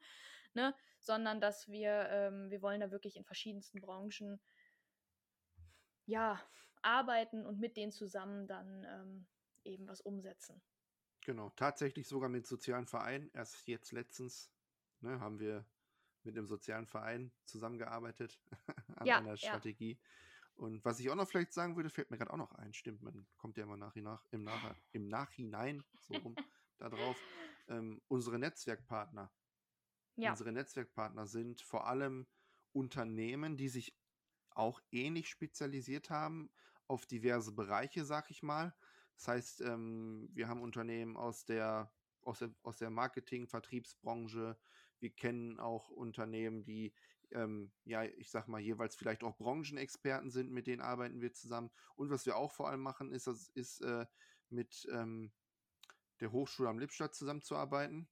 ne? 0.54 0.76
sondern 1.00 1.42
dass 1.42 1.68
wir, 1.70 2.08
ähm, 2.10 2.50
wir 2.52 2.62
wollen 2.62 2.82
da 2.82 2.92
wirklich 2.92 3.16
in 3.16 3.26
verschiedensten 3.26 3.82
Branchen 3.82 4.40
ja, 6.06 6.42
arbeiten 6.82 7.46
und 7.46 7.60
mit 7.60 7.78
denen 7.78 7.92
zusammen 7.92 8.48
dann 8.48 8.86
ähm, 8.86 9.28
eben 9.64 9.88
was 9.88 10.02
umsetzen. 10.02 10.62
Genau, 11.22 11.50
tatsächlich 11.52 12.08
sogar 12.08 12.30
mit 12.30 12.48
sozialen 12.48 12.86
Vereinen. 12.88 13.30
Erst 13.34 13.68
jetzt 13.68 13.92
letztens 13.92 14.52
ne, 15.02 15.20
haben 15.20 15.40
wir 15.40 15.66
mit 16.24 16.38
einem 16.38 16.48
sozialen 16.48 16.88
Verein 16.88 17.32
zusammengearbeitet 17.46 18.40
an 18.96 19.08
Ja, 19.08 19.18
einer 19.18 19.30
ja. 19.30 19.38
Strategie. 19.38 20.00
Und 20.56 20.84
was 20.86 21.00
ich 21.00 21.10
auch 21.10 21.16
noch 21.16 21.28
vielleicht 21.28 21.54
sagen 21.54 21.76
würde, 21.76 21.90
fällt 21.90 22.10
mir 22.10 22.18
gerade 22.18 22.34
auch 22.34 22.38
noch 22.38 22.52
ein. 22.54 22.74
Stimmt, 22.74 23.04
man 23.04 23.28
kommt 23.38 23.58
ja 23.58 23.64
immer 23.64 23.78
nach, 23.78 23.96
nach, 23.96 24.26
im, 24.32 24.44
nach, 24.44 24.76
im 24.92 25.08
Nachhinein 25.08 25.84
so 26.00 26.16
rum 26.16 26.36
da 26.78 26.90
drauf. 26.90 27.18
Ähm, 27.68 28.02
unsere 28.08 28.40
Netzwerkpartner. 28.40 29.32
Ja, 30.16 30.32
Unsere 30.32 30.52
Netzwerkpartner 30.52 31.28
sind 31.28 31.62
vor 31.62 31.88
allem 31.88 32.26
Unternehmen, 32.72 33.56
die 33.56 33.70
sich 33.70 33.96
auch 34.58 34.82
ähnlich 34.92 35.30
spezialisiert 35.30 36.10
haben 36.10 36.50
auf 36.88 37.06
diverse 37.06 37.52
Bereiche, 37.52 38.06
sag 38.06 38.32
ich 38.32 38.44
mal. 38.44 38.74
Das 39.16 39.28
heißt, 39.28 39.62
ähm, 39.62 40.30
wir 40.34 40.48
haben 40.48 40.62
Unternehmen 40.62 41.18
aus 41.18 41.46
der, 41.46 41.92
aus 42.22 42.40
der, 42.40 42.54
aus 42.64 42.78
der 42.78 42.90
Marketing-, 42.90 43.48
Vertriebsbranche. 43.48 44.58
Wir 45.00 45.10
kennen 45.10 45.60
auch 45.60 45.90
Unternehmen, 45.90 46.64
die, 46.64 46.94
ähm, 47.32 47.72
ja, 47.84 48.04
ich 48.04 48.30
sag 48.30 48.48
mal, 48.48 48.60
jeweils 48.60 48.96
vielleicht 48.96 49.24
auch 49.24 49.38
Branchenexperten 49.38 50.30
sind, 50.30 50.52
mit 50.52 50.68
denen 50.68 50.82
arbeiten 50.82 51.22
wir 51.22 51.34
zusammen. 51.34 51.72
Und 51.96 52.10
was 52.10 52.26
wir 52.26 52.38
auch 52.38 52.52
vor 52.52 52.70
allem 52.70 52.82
machen, 52.82 53.12
ist, 53.12 53.28
das, 53.28 53.50
ist 53.50 53.82
äh, 53.82 54.06
mit 54.50 54.88
ähm, 54.92 55.32
der 56.20 56.32
Hochschule 56.32 56.70
am 56.70 56.80
Lippstadt 56.80 57.14
zusammenzuarbeiten. 57.16 58.08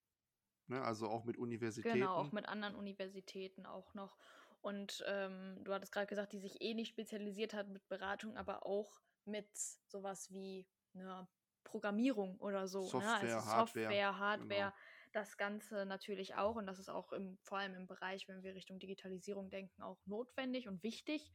Ne? 0.68 0.82
Also 0.82 1.08
auch 1.08 1.24
mit 1.26 1.38
Universitäten. 1.38 2.00
genau, 2.00 2.16
auch 2.16 2.32
mit 2.32 2.48
anderen 2.48 2.76
Universitäten 2.76 3.66
auch 3.66 3.94
noch. 3.94 4.18
Und 4.66 5.04
ähm, 5.06 5.64
du 5.64 5.72
hattest 5.72 5.92
gerade 5.92 6.08
gesagt, 6.08 6.34
die 6.34 6.40
sich 6.40 6.60
eh 6.60 6.74
nicht 6.74 6.90
spezialisiert 6.90 7.54
hat 7.54 7.68
mit 7.70 7.88
Beratung, 7.88 8.36
aber 8.36 8.66
auch 8.66 9.00
mit 9.26 9.48
sowas 9.56 10.32
wie 10.32 10.68
einer 10.96 11.30
Programmierung 11.64 12.40
oder 12.40 12.68
so. 12.68 12.82
Software, 12.82 13.12
ne? 13.12 13.36
also 13.36 13.46
Hardware, 13.46 13.60
Software, 13.60 14.18
Hardware, 14.18 14.72
genau. 14.72 14.74
das 15.14 15.38
Ganze 15.38 15.86
natürlich 15.86 16.34
auch. 16.34 16.56
Und 16.56 16.66
das 16.66 16.80
ist 16.80 16.90
auch 16.90 17.12
im, 17.12 17.38
vor 17.44 17.60
allem 17.60 17.76
im 17.76 17.86
Bereich, 17.86 18.28
wenn 18.28 18.42
wir 18.42 18.56
Richtung 18.56 18.80
Digitalisierung 18.80 19.52
denken, 19.52 19.84
auch 19.84 20.04
notwendig 20.08 20.68
und 20.68 20.82
wichtig, 20.82 21.32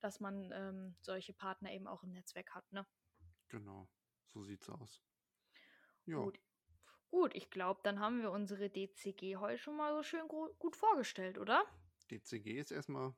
dass 0.00 0.18
man 0.18 0.50
ähm, 0.50 0.96
solche 1.02 1.34
Partner 1.34 1.72
eben 1.72 1.86
auch 1.86 2.02
im 2.02 2.12
Netzwerk 2.12 2.54
hat. 2.54 2.72
Ne? 2.72 2.86
Genau, 3.48 3.90
so 4.32 4.42
sieht's 4.42 4.70
aus. 4.70 5.02
Ja, 6.06 6.16
Gut. 6.16 6.40
Gut, 7.10 7.34
ich 7.34 7.50
glaube, 7.50 7.80
dann 7.82 8.00
haben 8.00 8.22
wir 8.22 8.30
unsere 8.30 8.70
DCG 8.70 9.36
heute 9.36 9.58
schon 9.58 9.76
mal 9.76 9.92
so 9.92 10.02
schön 10.02 10.26
gut 10.28 10.76
vorgestellt, 10.76 11.36
oder? 11.36 11.62
DCG 12.10 12.58
ist 12.58 12.70
erstmal 12.72 13.14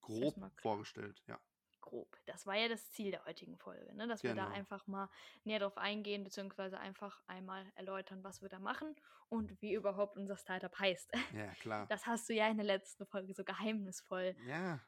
grob 0.00 0.22
Erstmal 0.24 0.50
vorgestellt, 0.56 1.22
ja. 1.26 1.40
Grob. 1.80 2.16
Das 2.26 2.46
war 2.46 2.54
ja 2.54 2.68
das 2.68 2.92
Ziel 2.92 3.10
der 3.10 3.24
heutigen 3.26 3.58
Folge, 3.58 3.92
ne? 3.94 4.06
dass 4.06 4.22
wir 4.22 4.34
da 4.36 4.44
Genau. 4.44 4.56
einfach 4.56 4.86
mal 4.86 5.10
näher 5.42 5.58
drauf 5.58 5.76
eingehen, 5.76 6.22
beziehungsweise 6.22 6.78
einfach 6.78 7.20
einmal 7.26 7.70
erläutern, 7.74 8.22
was 8.22 8.40
wir 8.40 8.48
da 8.48 8.60
machen 8.60 8.94
und 9.28 9.60
wie 9.60 9.72
überhaupt 9.74 10.16
unser 10.16 10.36
Startup 10.36 10.76
heißt. 10.78 11.10
Ja, 11.34 11.52
klar. 11.54 11.86
Das 11.88 12.06
hast 12.06 12.28
du 12.28 12.34
ja 12.34 12.46
in 12.48 12.56
der 12.56 12.66
letzten 12.66 13.04
Folge 13.04 13.34
so 13.34 13.42
geheimnisvoll. 13.42 14.36
Ja, 14.46 14.80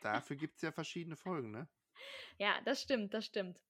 dafür 0.00 0.34
gibt 0.34 0.56
es 0.56 0.62
ja 0.62 0.72
verschiedene 0.72 1.16
Folgen, 1.16 1.50
ne? 1.52 1.68
Ja, 2.38 2.60
das 2.64 2.82
stimmt, 2.82 3.14
das 3.14 3.24
stimmt. 3.24 3.60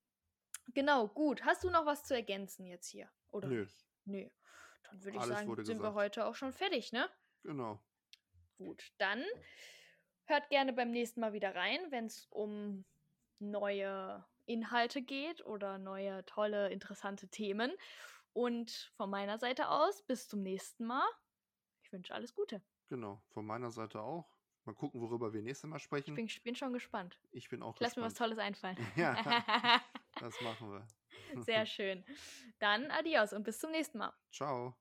Genau, 0.74 1.06
gut. 1.08 1.44
Hast 1.44 1.62
du 1.62 1.70
noch 1.70 1.86
was 1.86 2.04
zu 2.04 2.14
ergänzen 2.14 2.66
jetzt 2.66 2.88
hier? 2.88 3.08
Oder 3.28 3.48
Nö. 3.48 3.66
Nö. 4.04 4.28
Dann 4.82 5.04
würde 5.04 5.16
ich 5.16 5.22
Alles 5.22 5.38
sagen, 5.38 5.54
sind 5.56 5.68
wir 5.68 5.74
gesagt. 5.76 5.94
heute 5.94 6.26
auch 6.26 6.34
schon 6.34 6.52
fertig, 6.52 6.90
ne? 6.92 7.08
Genau. 7.42 7.80
Gut, 8.58 8.92
dann 8.98 9.22
hört 10.26 10.48
gerne 10.50 10.72
beim 10.72 10.90
nächsten 10.90 11.20
Mal 11.20 11.32
wieder 11.32 11.54
rein, 11.54 11.78
wenn 11.90 12.06
es 12.06 12.26
um 12.30 12.84
neue 13.38 14.24
Inhalte 14.46 15.02
geht 15.02 15.44
oder 15.44 15.78
neue, 15.78 16.24
tolle, 16.26 16.70
interessante 16.70 17.28
Themen. 17.28 17.72
Und 18.32 18.92
von 18.96 19.10
meiner 19.10 19.38
Seite 19.38 19.68
aus, 19.68 20.02
bis 20.02 20.28
zum 20.28 20.42
nächsten 20.42 20.84
Mal. 20.86 21.06
Ich 21.82 21.92
wünsche 21.92 22.14
alles 22.14 22.34
Gute. 22.34 22.62
Genau. 22.88 23.22
Von 23.30 23.46
meiner 23.46 23.70
Seite 23.70 24.00
auch. 24.00 24.26
Mal 24.64 24.74
gucken, 24.74 25.00
worüber 25.00 25.32
wir 25.32 25.42
nächstes 25.42 25.68
Mal 25.70 25.76
Ich 25.76 25.84
sprechen. 25.84 26.14
bin, 26.14 26.26
ich 26.26 26.42
bin 26.42 26.54
schon 26.54 26.72
gespannt. 26.72 27.20
Ich 27.30 27.48
bin 27.48 27.62
auch 27.62 27.74
Ich 27.76 27.80
lass 27.80 27.96
mir 27.96 28.02
was 28.02 28.12
gespannt. 28.14 28.36
Tolles 28.36 28.38
einfallen. 28.38 28.76
Ja. 28.96 29.82
Das 30.18 30.40
machen 30.40 30.72
wir. 30.72 31.42
Sehr 31.42 31.66
schön. 31.66 32.02
Dann 32.58 32.90
adios 32.90 33.34
und 33.34 33.42
bis 33.42 33.58
zum 33.58 33.70
nächsten 33.70 33.98
Mal. 33.98 34.14
Ciao. 34.32 34.74